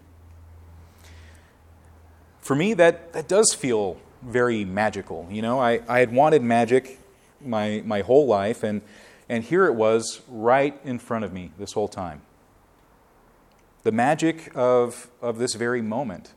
For 2.41 2.55
me, 2.55 2.73
that, 2.73 3.13
that 3.13 3.27
does 3.27 3.53
feel 3.53 3.97
very 4.25 4.65
magical. 4.65 5.27
You 5.29 5.41
know, 5.41 5.59
I, 5.59 5.81
I 5.87 5.99
had 5.99 6.11
wanted 6.11 6.41
magic 6.41 6.99
my, 7.41 7.81
my 7.85 8.01
whole 8.01 8.25
life, 8.25 8.63
and 8.63 8.81
and 9.29 9.43
here 9.43 9.65
it 9.65 9.73
was 9.73 10.21
right 10.27 10.79
in 10.83 10.99
front 10.99 11.25
of 11.25 11.33
me 11.33 11.51
this 11.57 11.73
whole 11.73 11.87
time. 11.87 12.21
The 13.83 13.91
magic 13.91 14.51
of, 14.55 15.09
of 15.21 15.39
this 15.39 15.55
very 15.55 15.81
moment, 15.81 16.33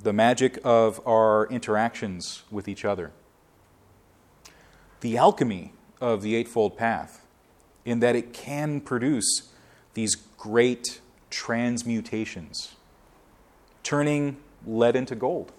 the 0.00 0.12
magic 0.12 0.58
of 0.64 1.00
our 1.06 1.46
interactions 1.46 2.42
with 2.50 2.68
each 2.68 2.84
other, 2.84 3.12
the 5.00 5.16
alchemy 5.16 5.72
of 6.00 6.22
the 6.22 6.34
Eightfold 6.34 6.76
Path, 6.76 7.24
in 7.84 8.00
that 8.00 8.14
it 8.14 8.32
can 8.32 8.80
produce 8.80 9.48
these 9.94 10.14
great 10.14 11.00
transmutations, 11.30 12.74
turning 13.82 14.36
lead 14.66 14.96
into 14.96 15.14
gold. 15.14 15.52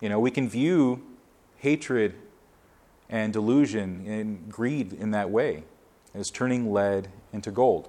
You 0.00 0.08
know, 0.08 0.18
we 0.18 0.30
can 0.30 0.48
view 0.48 1.02
hatred 1.58 2.14
and 3.08 3.32
delusion 3.32 4.04
and 4.06 4.50
greed 4.50 4.92
in 4.92 5.10
that 5.12 5.30
way, 5.30 5.64
as 6.14 6.30
turning 6.30 6.72
lead 6.72 7.08
into 7.32 7.50
gold. 7.50 7.88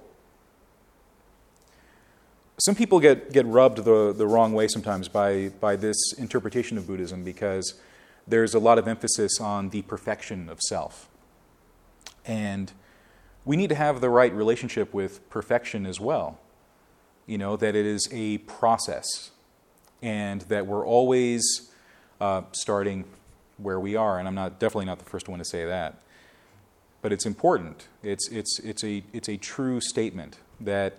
Some 2.58 2.74
people 2.74 3.00
get, 3.00 3.32
get 3.32 3.44
rubbed 3.44 3.84
the, 3.84 4.14
the 4.16 4.26
wrong 4.26 4.54
way 4.54 4.66
sometimes 4.66 5.08
by, 5.08 5.50
by 5.60 5.76
this 5.76 5.96
interpretation 6.16 6.78
of 6.78 6.86
Buddhism 6.86 7.22
because 7.22 7.74
there's 8.26 8.54
a 8.54 8.58
lot 8.58 8.78
of 8.78 8.88
emphasis 8.88 9.40
on 9.40 9.68
the 9.70 9.82
perfection 9.82 10.48
of 10.48 10.60
self. 10.62 11.08
And 12.24 12.72
we 13.44 13.56
need 13.56 13.68
to 13.68 13.74
have 13.74 14.00
the 14.00 14.10
right 14.10 14.32
relationship 14.32 14.94
with 14.94 15.28
perfection 15.28 15.86
as 15.86 16.00
well. 16.00 16.38
You 17.26 17.38
know, 17.38 17.56
that 17.56 17.74
it 17.76 17.84
is 17.86 18.08
a 18.10 18.38
process 18.38 19.30
and 20.00 20.42
that 20.42 20.66
we're 20.66 20.86
always 20.86 21.70
uh, 22.20 22.42
starting 22.52 23.04
where 23.58 23.80
we 23.80 23.96
are, 23.96 24.18
and 24.18 24.28
I'm 24.28 24.34
not 24.34 24.58
definitely 24.58 24.86
not 24.86 24.98
the 24.98 25.04
first 25.04 25.28
one 25.28 25.38
to 25.38 25.44
say 25.44 25.64
that. 25.64 26.02
But 27.02 27.12
it's 27.12 27.26
important. 27.26 27.88
It's 28.02 28.28
it's 28.30 28.58
it's 28.60 28.82
a 28.84 29.02
it's 29.12 29.28
a 29.28 29.36
true 29.36 29.80
statement 29.80 30.38
that 30.60 30.98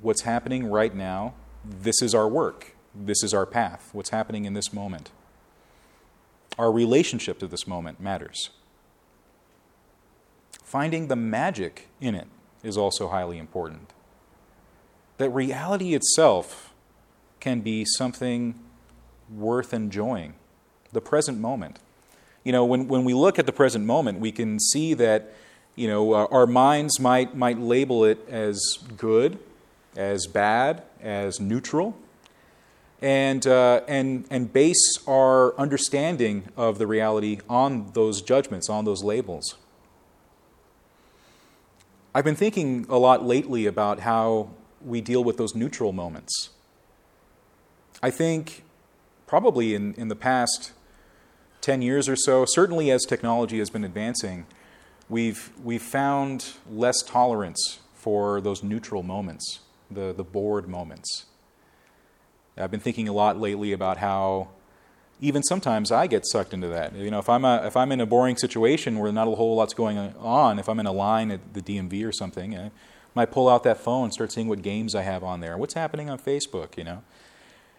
what's 0.00 0.22
happening 0.22 0.66
right 0.66 0.94
now, 0.94 1.34
this 1.64 2.02
is 2.02 2.14
our 2.14 2.28
work. 2.28 2.74
This 2.94 3.22
is 3.22 3.34
our 3.34 3.46
path. 3.46 3.90
What's 3.92 4.10
happening 4.10 4.44
in 4.44 4.54
this 4.54 4.72
moment. 4.72 5.10
Our 6.58 6.70
relationship 6.70 7.38
to 7.40 7.46
this 7.46 7.66
moment 7.66 8.00
matters. 8.00 8.50
Finding 10.62 11.08
the 11.08 11.16
magic 11.16 11.88
in 12.00 12.14
it 12.14 12.26
is 12.62 12.76
also 12.76 13.08
highly 13.08 13.38
important. 13.38 13.92
That 15.18 15.30
reality 15.30 15.94
itself 15.94 16.72
can 17.40 17.60
be 17.60 17.84
something 17.84 18.58
worth 19.34 19.74
enjoying 19.74 20.34
the 20.92 21.00
present 21.00 21.38
moment. 21.38 21.78
You 22.44 22.52
know, 22.52 22.64
when, 22.64 22.88
when 22.88 23.04
we 23.04 23.14
look 23.14 23.38
at 23.38 23.46
the 23.46 23.52
present 23.52 23.84
moment, 23.84 24.20
we 24.20 24.32
can 24.32 24.60
see 24.60 24.94
that, 24.94 25.32
you 25.74 25.88
know, 25.88 26.12
uh, 26.12 26.26
our 26.30 26.46
minds 26.46 27.00
might, 27.00 27.36
might 27.36 27.58
label 27.58 28.04
it 28.04 28.26
as 28.28 28.78
good, 28.96 29.38
as 29.96 30.26
bad, 30.26 30.82
as 31.00 31.40
neutral, 31.40 31.96
and, 33.00 33.46
uh, 33.46 33.80
and, 33.88 34.26
and 34.30 34.52
base 34.52 34.98
our 35.06 35.56
understanding 35.58 36.48
of 36.56 36.78
the 36.78 36.86
reality 36.86 37.38
on 37.48 37.90
those 37.92 38.22
judgments, 38.22 38.68
on 38.68 38.84
those 38.84 39.02
labels. 39.02 39.56
I've 42.14 42.24
been 42.24 42.36
thinking 42.36 42.86
a 42.88 42.98
lot 42.98 43.24
lately 43.24 43.66
about 43.66 44.00
how 44.00 44.50
we 44.84 45.00
deal 45.00 45.24
with 45.24 45.36
those 45.36 45.54
neutral 45.54 45.92
moments. 45.92 46.50
I 48.02 48.10
think 48.10 48.63
probably 49.26 49.74
in, 49.74 49.94
in 49.94 50.08
the 50.08 50.16
past 50.16 50.72
10 51.60 51.82
years 51.82 52.08
or 52.08 52.16
so, 52.16 52.44
certainly 52.44 52.90
as 52.90 53.04
technology 53.04 53.58
has 53.58 53.70
been 53.70 53.84
advancing, 53.84 54.46
we've, 55.08 55.50
we've 55.62 55.82
found 55.82 56.52
less 56.70 57.02
tolerance 57.02 57.78
for 57.94 58.40
those 58.40 58.62
neutral 58.62 59.02
moments, 59.02 59.60
the, 59.90 60.12
the 60.12 60.24
bored 60.24 60.68
moments. 60.68 61.24
I've 62.56 62.70
been 62.70 62.80
thinking 62.80 63.08
a 63.08 63.12
lot 63.12 63.40
lately 63.40 63.72
about 63.72 63.96
how 63.96 64.48
even 65.20 65.42
sometimes 65.42 65.90
I 65.90 66.06
get 66.06 66.26
sucked 66.26 66.52
into 66.52 66.68
that. 66.68 66.94
You 66.94 67.10
know, 67.10 67.18
if 67.18 67.28
I'm, 67.28 67.44
a, 67.44 67.66
if 67.66 67.76
I'm 67.76 67.92
in 67.92 68.00
a 68.00 68.06
boring 68.06 68.36
situation 68.36 68.98
where 68.98 69.10
not 69.10 69.26
a 69.26 69.30
whole 69.30 69.56
lot's 69.56 69.74
going 69.74 69.96
on, 69.96 70.58
if 70.58 70.68
I'm 70.68 70.78
in 70.80 70.86
a 70.86 70.92
line 70.92 71.30
at 71.30 71.54
the 71.54 71.62
DMV 71.62 72.06
or 72.06 72.12
something, 72.12 72.56
I 72.56 72.70
might 73.14 73.30
pull 73.30 73.48
out 73.48 73.62
that 73.64 73.78
phone 73.78 74.04
and 74.04 74.12
start 74.12 74.32
seeing 74.32 74.48
what 74.48 74.62
games 74.62 74.94
I 74.94 75.02
have 75.02 75.24
on 75.24 75.40
there, 75.40 75.56
what's 75.56 75.74
happening 75.74 76.10
on 76.10 76.18
Facebook, 76.18 76.76
you 76.76 76.84
know. 76.84 77.02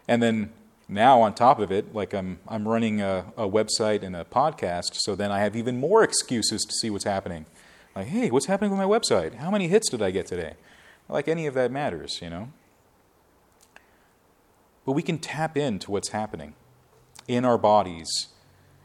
And 0.08 0.24
then 0.24 0.54
now 0.88 1.22
on 1.22 1.34
top 1.34 1.60
of 1.60 1.72
it 1.72 1.94
like 1.96 2.14
i'm 2.14 2.40
i'm 2.48 2.68
running 2.68 3.02
a, 3.02 3.26
a, 3.38 3.48
website 3.48 4.04
and 4.04 4.16
a 4.16 4.24
podcast 4.24 4.94
so 4.94 5.16
then 5.16 5.32
i 5.32 5.40
have 5.40 5.56
even 5.56 5.80
more 5.80 6.04
excuses 6.04 6.62
to 6.62 6.74
see 6.74 6.90
what's 6.90 7.06
happening. 7.06 7.46
Like 7.96 8.08
hey 8.08 8.30
what's 8.30 8.46
happening 8.46 8.72
with 8.72 8.80
my 8.80 8.86
website? 8.86 9.36
How 9.36 9.50
many 9.50 9.68
hits 9.68 9.90
did 9.90 10.02
i 10.02 10.12
get 10.12 10.28
today? 10.28 10.54
Like 11.10 11.28
any 11.28 11.48
of 11.48 11.54
that 11.54 11.72
matters 11.72 12.20
you 12.22 12.30
know? 12.30 12.50
But 14.86 14.92
we 14.92 15.02
can 15.02 15.18
tap 15.18 15.58
into 15.58 15.90
what's 15.90 16.10
happening 16.10 16.54
in 17.28 17.46
our 17.46 17.58
bodies 17.58 18.28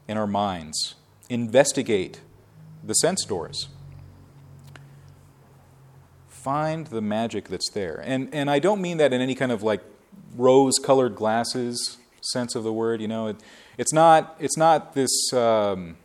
in 0.09 0.17
our 0.17 0.27
minds 0.27 0.95
investigate 1.29 2.21
the 2.83 2.95
sense 2.95 3.25
doors. 3.25 3.69
Find 6.29 6.87
the 6.87 7.03
magic 7.03 7.49
that's 7.49 7.71
there. 7.71 8.03
And 8.05 8.33
and 8.35 8.51
i 8.51 8.59
don't 8.59 8.81
mean 8.81 8.97
that 8.97 9.13
in 9.13 9.21
any 9.21 9.35
kind 9.35 9.53
of 9.53 9.63
like 9.63 9.83
rose 10.37 10.75
colored 10.83 11.15
glasses 11.15 11.99
sense 12.21 12.55
of 12.55 12.65
the 12.65 12.73
word. 12.73 13.01
You 13.01 13.09
know, 13.09 13.29
it, 13.29 13.37
it's, 13.79 13.93
not, 13.93 14.37
it's 14.39 14.57
not 14.57 14.95
this 14.95 15.33
um, 15.33 15.97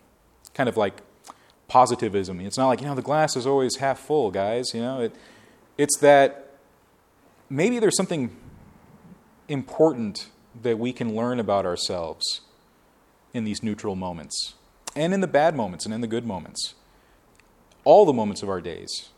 kind 0.53 0.69
of 0.69 0.77
like 0.77 1.01
positivism. 1.67 2.39
It's 2.41 2.57
not 2.57 2.67
like, 2.67 2.81
you 2.81 2.87
know, 2.87 2.95
the 2.95 3.01
glass 3.01 3.35
is 3.35 3.45
always 3.45 3.77
half 3.77 3.99
full, 3.99 4.31
guys. 4.31 4.73
You 4.73 4.81
know, 4.81 5.01
it, 5.01 5.15
it's 5.77 5.97
that 5.99 6.57
maybe 7.49 7.79
there's 7.79 7.97
something 7.97 8.35
important 9.47 10.29
that 10.61 10.79
we 10.79 10.93
can 10.93 11.15
learn 11.15 11.39
about 11.39 11.65
ourselves 11.65 12.41
in 13.33 13.43
these 13.43 13.61
neutral 13.61 13.95
moments, 13.95 14.53
and 14.95 15.13
in 15.13 15.19
the 15.19 15.27
bad 15.27 15.55
moments, 15.55 15.85
and 15.85 15.93
in 15.93 15.99
the 15.99 16.07
good 16.07 16.25
moments. 16.25 16.73
All 17.83 18.05
the 18.05 18.13
moments 18.13 18.41
of 18.41 18.49
our 18.49 18.61
days, 18.61 19.09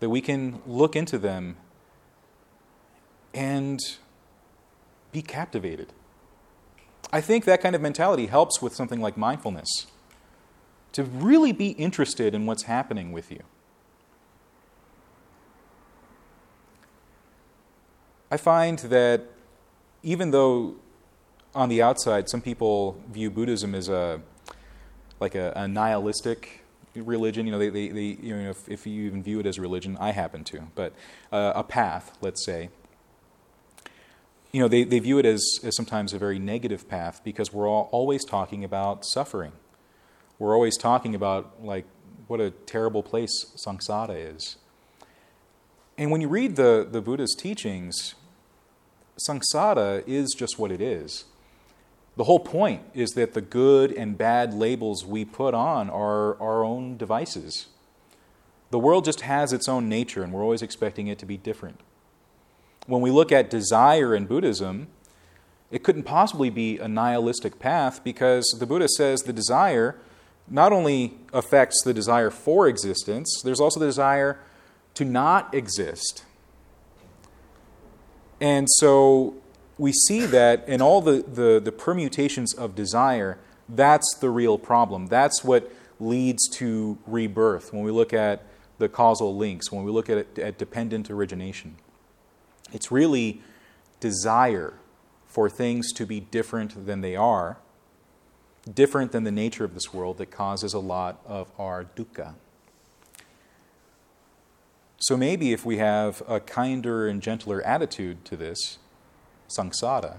that 0.00 0.08
we 0.08 0.20
can 0.20 0.62
look 0.64 0.94
into 0.94 1.18
them 1.18 1.56
and 3.36 3.78
be 5.12 5.22
captivated. 5.22 5.92
I 7.12 7.20
think 7.20 7.44
that 7.44 7.60
kind 7.60 7.76
of 7.76 7.82
mentality 7.82 8.26
helps 8.26 8.60
with 8.60 8.74
something 8.74 9.00
like 9.00 9.16
mindfulness, 9.16 9.86
to 10.92 11.04
really 11.04 11.52
be 11.52 11.70
interested 11.72 12.34
in 12.34 12.46
what's 12.46 12.64
happening 12.64 13.12
with 13.12 13.30
you. 13.30 13.42
I 18.30 18.38
find 18.38 18.78
that 18.80 19.24
even 20.02 20.30
though 20.30 20.76
on 21.54 21.68
the 21.68 21.80
outside 21.80 22.28
some 22.28 22.40
people 22.40 23.00
view 23.10 23.30
Buddhism 23.30 23.74
as 23.74 23.88
a 23.88 24.20
like 25.20 25.34
a, 25.34 25.52
a 25.54 25.68
nihilistic 25.68 26.64
religion, 26.94 27.46
you 27.46 27.52
know, 27.52 27.58
they, 27.58 27.68
they, 27.68 27.88
they 27.88 28.18
you 28.20 28.36
know, 28.36 28.50
if, 28.50 28.68
if, 28.68 28.86
you 28.86 29.04
even 29.04 29.22
view 29.22 29.40
it 29.40 29.46
as 29.46 29.58
a 29.58 29.62
religion, 29.62 29.96
I 29.98 30.10
happen 30.12 30.44
to, 30.44 30.68
but 30.74 30.92
uh, 31.32 31.52
a 31.54 31.62
path, 31.62 32.16
let's 32.20 32.44
say, 32.44 32.68
you 34.56 34.62
know, 34.62 34.68
they, 34.68 34.84
they 34.84 35.00
view 35.00 35.18
it 35.18 35.26
as, 35.26 35.60
as 35.64 35.76
sometimes 35.76 36.14
a 36.14 36.18
very 36.18 36.38
negative 36.38 36.88
path 36.88 37.20
because 37.22 37.52
we're 37.52 37.68
all 37.68 37.90
always 37.92 38.24
talking 38.24 38.64
about 38.64 39.04
suffering. 39.04 39.52
We're 40.38 40.54
always 40.54 40.78
talking 40.78 41.14
about, 41.14 41.62
like, 41.62 41.84
what 42.26 42.40
a 42.40 42.52
terrible 42.52 43.02
place 43.02 43.52
samsara 43.54 44.34
is. 44.34 44.56
And 45.98 46.10
when 46.10 46.22
you 46.22 46.28
read 46.28 46.56
the, 46.56 46.88
the 46.90 47.02
Buddha's 47.02 47.36
teachings, 47.38 48.14
samsara 49.28 50.02
is 50.06 50.32
just 50.34 50.58
what 50.58 50.72
it 50.72 50.80
is. 50.80 51.26
The 52.16 52.24
whole 52.24 52.40
point 52.40 52.80
is 52.94 53.10
that 53.10 53.34
the 53.34 53.42
good 53.42 53.92
and 53.92 54.16
bad 54.16 54.54
labels 54.54 55.04
we 55.04 55.26
put 55.26 55.52
on 55.52 55.90
are 55.90 56.40
our 56.40 56.64
own 56.64 56.96
devices. 56.96 57.66
The 58.70 58.78
world 58.78 59.04
just 59.04 59.20
has 59.20 59.52
its 59.52 59.68
own 59.68 59.90
nature, 59.90 60.22
and 60.22 60.32
we're 60.32 60.42
always 60.42 60.62
expecting 60.62 61.08
it 61.08 61.18
to 61.18 61.26
be 61.26 61.36
different. 61.36 61.80
When 62.86 63.00
we 63.00 63.10
look 63.10 63.32
at 63.32 63.50
desire 63.50 64.14
in 64.14 64.26
Buddhism, 64.26 64.88
it 65.70 65.82
couldn't 65.82 66.04
possibly 66.04 66.50
be 66.50 66.78
a 66.78 66.88
nihilistic 66.88 67.58
path 67.58 68.04
because 68.04 68.44
the 68.58 68.66
Buddha 68.66 68.88
says 68.88 69.20
the 69.22 69.32
desire 69.32 69.96
not 70.48 70.72
only 70.72 71.14
affects 71.32 71.82
the 71.84 71.92
desire 71.92 72.30
for 72.30 72.68
existence, 72.68 73.42
there's 73.44 73.60
also 73.60 73.80
the 73.80 73.86
desire 73.86 74.38
to 74.94 75.04
not 75.04 75.52
exist. 75.52 76.24
And 78.40 78.68
so 78.70 79.34
we 79.78 79.92
see 79.92 80.24
that 80.26 80.68
in 80.68 80.80
all 80.80 81.00
the, 81.00 81.24
the, 81.26 81.60
the, 81.60 81.72
permutations 81.72 82.54
of 82.54 82.74
desire, 82.74 83.38
that's 83.68 84.16
the 84.20 84.30
real 84.30 84.58
problem. 84.58 85.06
That's 85.06 85.42
what 85.42 85.72
leads 85.98 86.48
to 86.50 86.98
rebirth 87.06 87.72
when 87.72 87.82
we 87.82 87.90
look 87.90 88.12
at 88.12 88.42
the 88.78 88.88
causal 88.88 89.36
links, 89.36 89.72
when 89.72 89.84
we 89.84 89.90
look 89.90 90.08
at, 90.08 90.38
at 90.38 90.58
dependent 90.58 91.10
origination. 91.10 91.76
It's 92.72 92.90
really 92.90 93.42
desire 94.00 94.74
for 95.26 95.48
things 95.48 95.92
to 95.92 96.06
be 96.06 96.20
different 96.20 96.86
than 96.86 97.00
they 97.00 97.16
are, 97.16 97.58
different 98.72 99.12
than 99.12 99.24
the 99.24 99.30
nature 99.30 99.64
of 99.64 99.74
this 99.74 99.92
world, 99.92 100.18
that 100.18 100.30
causes 100.30 100.74
a 100.74 100.78
lot 100.78 101.20
of 101.26 101.50
our 101.58 101.84
dukkha. 101.84 102.34
So 104.98 105.16
maybe 105.16 105.52
if 105.52 105.66
we 105.66 105.76
have 105.76 106.22
a 106.26 106.40
kinder 106.40 107.06
and 107.06 107.22
gentler 107.22 107.60
attitude 107.62 108.24
to 108.24 108.36
this, 108.36 108.78
samsara, 109.48 110.16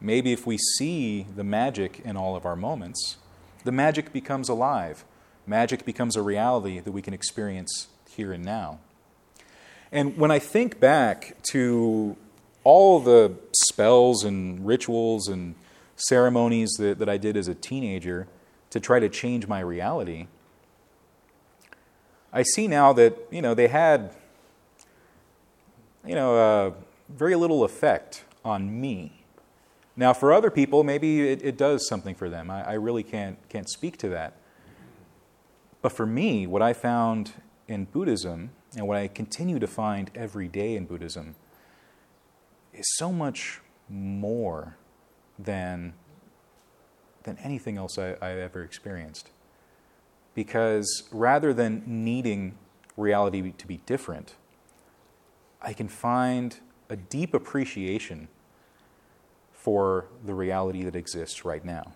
maybe 0.00 0.32
if 0.32 0.46
we 0.46 0.58
see 0.58 1.26
the 1.34 1.44
magic 1.44 2.00
in 2.04 2.16
all 2.16 2.36
of 2.36 2.46
our 2.46 2.56
moments, 2.56 3.16
the 3.64 3.72
magic 3.72 4.12
becomes 4.12 4.48
alive. 4.48 5.04
Magic 5.44 5.84
becomes 5.84 6.16
a 6.16 6.22
reality 6.22 6.78
that 6.80 6.92
we 6.92 7.02
can 7.02 7.12
experience 7.12 7.88
here 8.08 8.32
and 8.32 8.44
now. 8.44 8.78
And 9.92 10.16
when 10.16 10.30
I 10.30 10.38
think 10.38 10.80
back 10.80 11.36
to 11.50 12.16
all 12.64 13.00
the 13.00 13.34
spells 13.52 14.24
and 14.24 14.66
rituals 14.66 15.28
and 15.28 15.54
ceremonies 15.96 16.70
that, 16.78 16.98
that 16.98 17.08
I 17.08 17.16
did 17.16 17.36
as 17.36 17.48
a 17.48 17.54
teenager 17.54 18.26
to 18.70 18.80
try 18.80 18.98
to 18.98 19.08
change 19.08 19.46
my 19.46 19.60
reality, 19.60 20.26
I 22.32 22.42
see 22.42 22.66
now 22.68 22.92
that, 22.94 23.16
you 23.30 23.40
know, 23.40 23.54
they 23.54 23.68
had, 23.68 24.10
you 26.04 26.14
know, 26.14 26.36
uh, 26.36 26.70
very 27.08 27.36
little 27.36 27.64
effect 27.64 28.24
on 28.44 28.80
me. 28.80 29.12
Now, 29.96 30.12
for 30.12 30.32
other 30.32 30.50
people, 30.50 30.84
maybe 30.84 31.28
it, 31.28 31.42
it 31.42 31.56
does 31.56 31.88
something 31.88 32.14
for 32.14 32.28
them. 32.28 32.50
I, 32.50 32.70
I 32.70 32.72
really 32.74 33.02
can't, 33.02 33.38
can't 33.48 33.70
speak 33.70 33.96
to 33.98 34.08
that. 34.10 34.34
But 35.80 35.92
for 35.92 36.04
me, 36.04 36.46
what 36.46 36.60
I 36.60 36.72
found 36.72 37.32
in 37.68 37.84
Buddhism 37.86 38.50
and 38.76 38.86
what 38.86 38.98
I 38.98 39.08
continue 39.08 39.58
to 39.58 39.66
find 39.66 40.10
every 40.14 40.48
day 40.48 40.76
in 40.76 40.84
Buddhism 40.84 41.34
is 42.74 42.86
so 42.96 43.10
much 43.10 43.62
more 43.88 44.76
than, 45.38 45.94
than 47.22 47.38
anything 47.38 47.78
else 47.78 47.98
I, 47.98 48.12
I've 48.20 48.38
ever 48.38 48.62
experienced. 48.62 49.30
Because 50.34 51.04
rather 51.10 51.54
than 51.54 51.82
needing 51.86 52.58
reality 52.98 53.52
to 53.56 53.66
be 53.66 53.78
different, 53.86 54.34
I 55.62 55.72
can 55.72 55.88
find 55.88 56.60
a 56.90 56.96
deep 56.96 57.32
appreciation 57.32 58.28
for 59.54 60.06
the 60.24 60.34
reality 60.34 60.84
that 60.84 60.94
exists 60.94 61.46
right 61.46 61.64
now. 61.64 61.92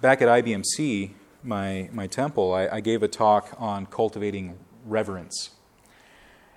Back 0.00 0.20
at 0.20 0.28
IBMC, 0.28 1.12
my, 1.42 1.88
my 1.92 2.06
temple, 2.06 2.52
I, 2.52 2.68
I 2.68 2.80
gave 2.80 3.02
a 3.02 3.08
talk 3.08 3.54
on 3.58 3.86
cultivating 3.86 4.58
reverence. 4.84 5.50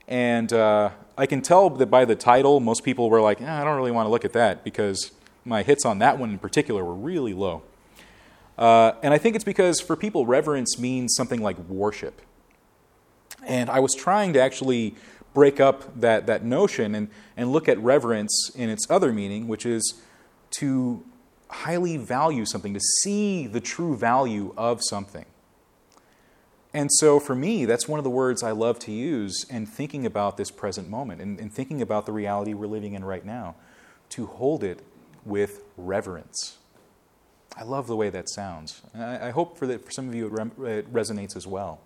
And 0.08 0.52
uh, 0.52 0.92
I 1.18 1.26
can 1.26 1.42
tell 1.42 1.70
that 1.70 1.88
by 1.88 2.06
the 2.06 2.16
title, 2.16 2.60
most 2.60 2.84
people 2.84 3.10
were 3.10 3.22
like, 3.22 3.42
eh, 3.42 3.52
I 3.52 3.64
don't 3.64 3.76
really 3.76 3.92
want 3.92 4.06
to 4.08 4.10
look 4.10 4.26
at 4.26 4.34
that 4.34 4.64
because 4.64 5.12
my 5.46 5.64
hits 5.64 5.86
on 5.86 6.00
that 6.00 6.18
one 6.18 6.32
in 6.32 6.40
particular 6.40 6.84
were 6.84 6.94
really 6.94 7.34
low. 7.34 7.64
Uh, 8.58 8.94
and 9.02 9.14
I 9.14 9.18
think 9.18 9.36
it's 9.36 9.46
because 9.46 9.80
for 9.80 9.96
people, 9.96 10.26
reverence 10.26 10.78
means 10.78 11.16
something 11.16 11.42
like 11.42 11.58
worship. 11.58 12.22
And 13.46 13.70
I 13.70 13.80
was 13.80 13.96
trying 13.96 14.34
to 14.34 14.42
actually 14.42 14.96
break 15.34 15.60
up 15.60 16.00
that, 16.00 16.28
that 16.28 16.44
notion 16.44 16.94
and, 16.94 17.10
and 17.36 17.52
look 17.52 17.68
at 17.68 17.80
reverence 17.80 18.52
in 18.56 18.70
its 18.70 18.86
other 18.90 19.12
meaning, 19.12 19.48
which 19.48 19.66
is 19.66 20.02
to 20.60 21.04
highly 21.54 21.98
value 21.98 22.46
something, 22.46 22.74
to 22.74 22.80
see 23.02 23.48
the 23.48 23.62
true 23.62 23.96
value 23.96 24.54
of 24.58 24.82
something. 24.84 25.26
And 26.74 26.92
so 26.92 27.20
for 27.20 27.36
me, 27.36 27.66
that's 27.66 27.88
one 27.88 28.00
of 28.00 28.04
the 28.04 28.10
words 28.10 28.42
I 28.42 28.52
love 28.52 28.80
to 28.80 28.92
use 28.92 29.46
in 29.50 29.68
thinking 29.68 30.06
about 30.06 30.38
this 30.38 30.50
present 30.50 30.90
moment 30.90 31.22
and, 31.22 31.40
and 31.40 31.54
thinking 31.54 31.82
about 31.82 32.08
the 32.08 32.12
reality 32.12 32.54
we're 32.54 32.66
living 32.66 32.94
in 32.94 33.06
right 33.06 33.24
now, 33.24 33.56
to 34.10 34.26
hold 34.26 34.64
it 34.64 34.82
with 35.24 35.64
reverence. 35.78 36.58
I 37.56 37.64
love 37.64 37.86
the 37.86 37.96
way 37.96 38.10
that 38.10 38.28
sounds. 38.30 38.82
I, 38.96 39.28
I 39.28 39.30
hope 39.30 39.58
for, 39.58 39.68
that 39.68 39.86
for 39.86 39.92
some 39.92 40.10
of 40.10 40.16
you 40.16 40.26
it, 40.26 40.64
it 40.64 40.94
resonates 40.94 41.36
as 41.36 41.46
well. 41.46 41.80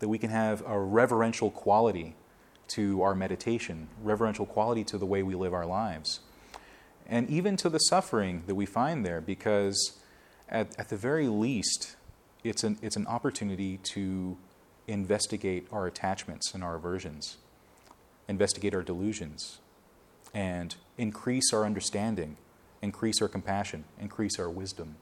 That 0.00 0.08
we 0.08 0.18
can 0.18 0.30
have 0.30 0.62
a 0.66 0.78
reverential 0.78 1.50
quality 1.50 2.14
to 2.68 3.00
our 3.02 3.14
meditation, 3.14 3.88
reverential 4.02 4.44
quality 4.44 4.84
to 4.84 4.98
the 4.98 5.06
way 5.06 5.22
we 5.22 5.34
live 5.34 5.54
our 5.54 5.66
lives, 5.66 6.20
and 7.06 7.28
even 7.28 7.56
to 7.58 7.68
the 7.68 7.78
suffering 7.78 8.42
that 8.46 8.54
we 8.54 8.66
find 8.66 9.04
there, 9.04 9.20
because 9.20 9.98
at, 10.48 10.78
at 10.78 10.88
the 10.88 10.96
very 10.96 11.28
least, 11.28 11.96
it's 12.42 12.64
an, 12.64 12.78
it's 12.82 12.96
an 12.96 13.06
opportunity 13.06 13.78
to 13.94 14.36
investigate 14.86 15.66
our 15.72 15.86
attachments 15.86 16.54
and 16.54 16.62
our 16.62 16.76
aversions, 16.76 17.38
investigate 18.28 18.74
our 18.74 18.82
delusions, 18.82 19.58
and 20.34 20.76
increase 20.98 21.52
our 21.52 21.64
understanding, 21.64 22.36
increase 22.82 23.22
our 23.22 23.28
compassion, 23.28 23.84
increase 23.98 24.38
our 24.38 24.50
wisdom. 24.50 24.96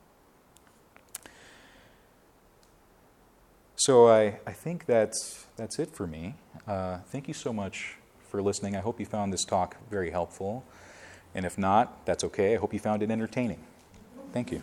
So 3.76 4.08
I, 4.08 4.38
I 4.46 4.52
think 4.52 4.86
that's, 4.86 5.46
that's 5.56 5.80
it 5.80 5.90
for 5.90 6.06
me. 6.06 6.36
Uh, 6.68 6.98
thank 6.98 7.26
you 7.26 7.34
so 7.34 7.52
much 7.52 7.96
for 8.28 8.40
listening. 8.40 8.76
I 8.76 8.80
hope 8.80 9.00
you 9.00 9.06
found 9.06 9.32
this 9.32 9.44
talk 9.44 9.76
very 9.90 10.10
helpful. 10.10 10.64
And 11.34 11.46
if 11.46 11.56
not, 11.56 12.04
that's 12.04 12.24
okay. 12.24 12.54
I 12.54 12.58
hope 12.58 12.72
you 12.72 12.78
found 12.78 13.02
it 13.02 13.10
entertaining. 13.10 13.58
Thank 14.32 14.52
you. 14.52 14.62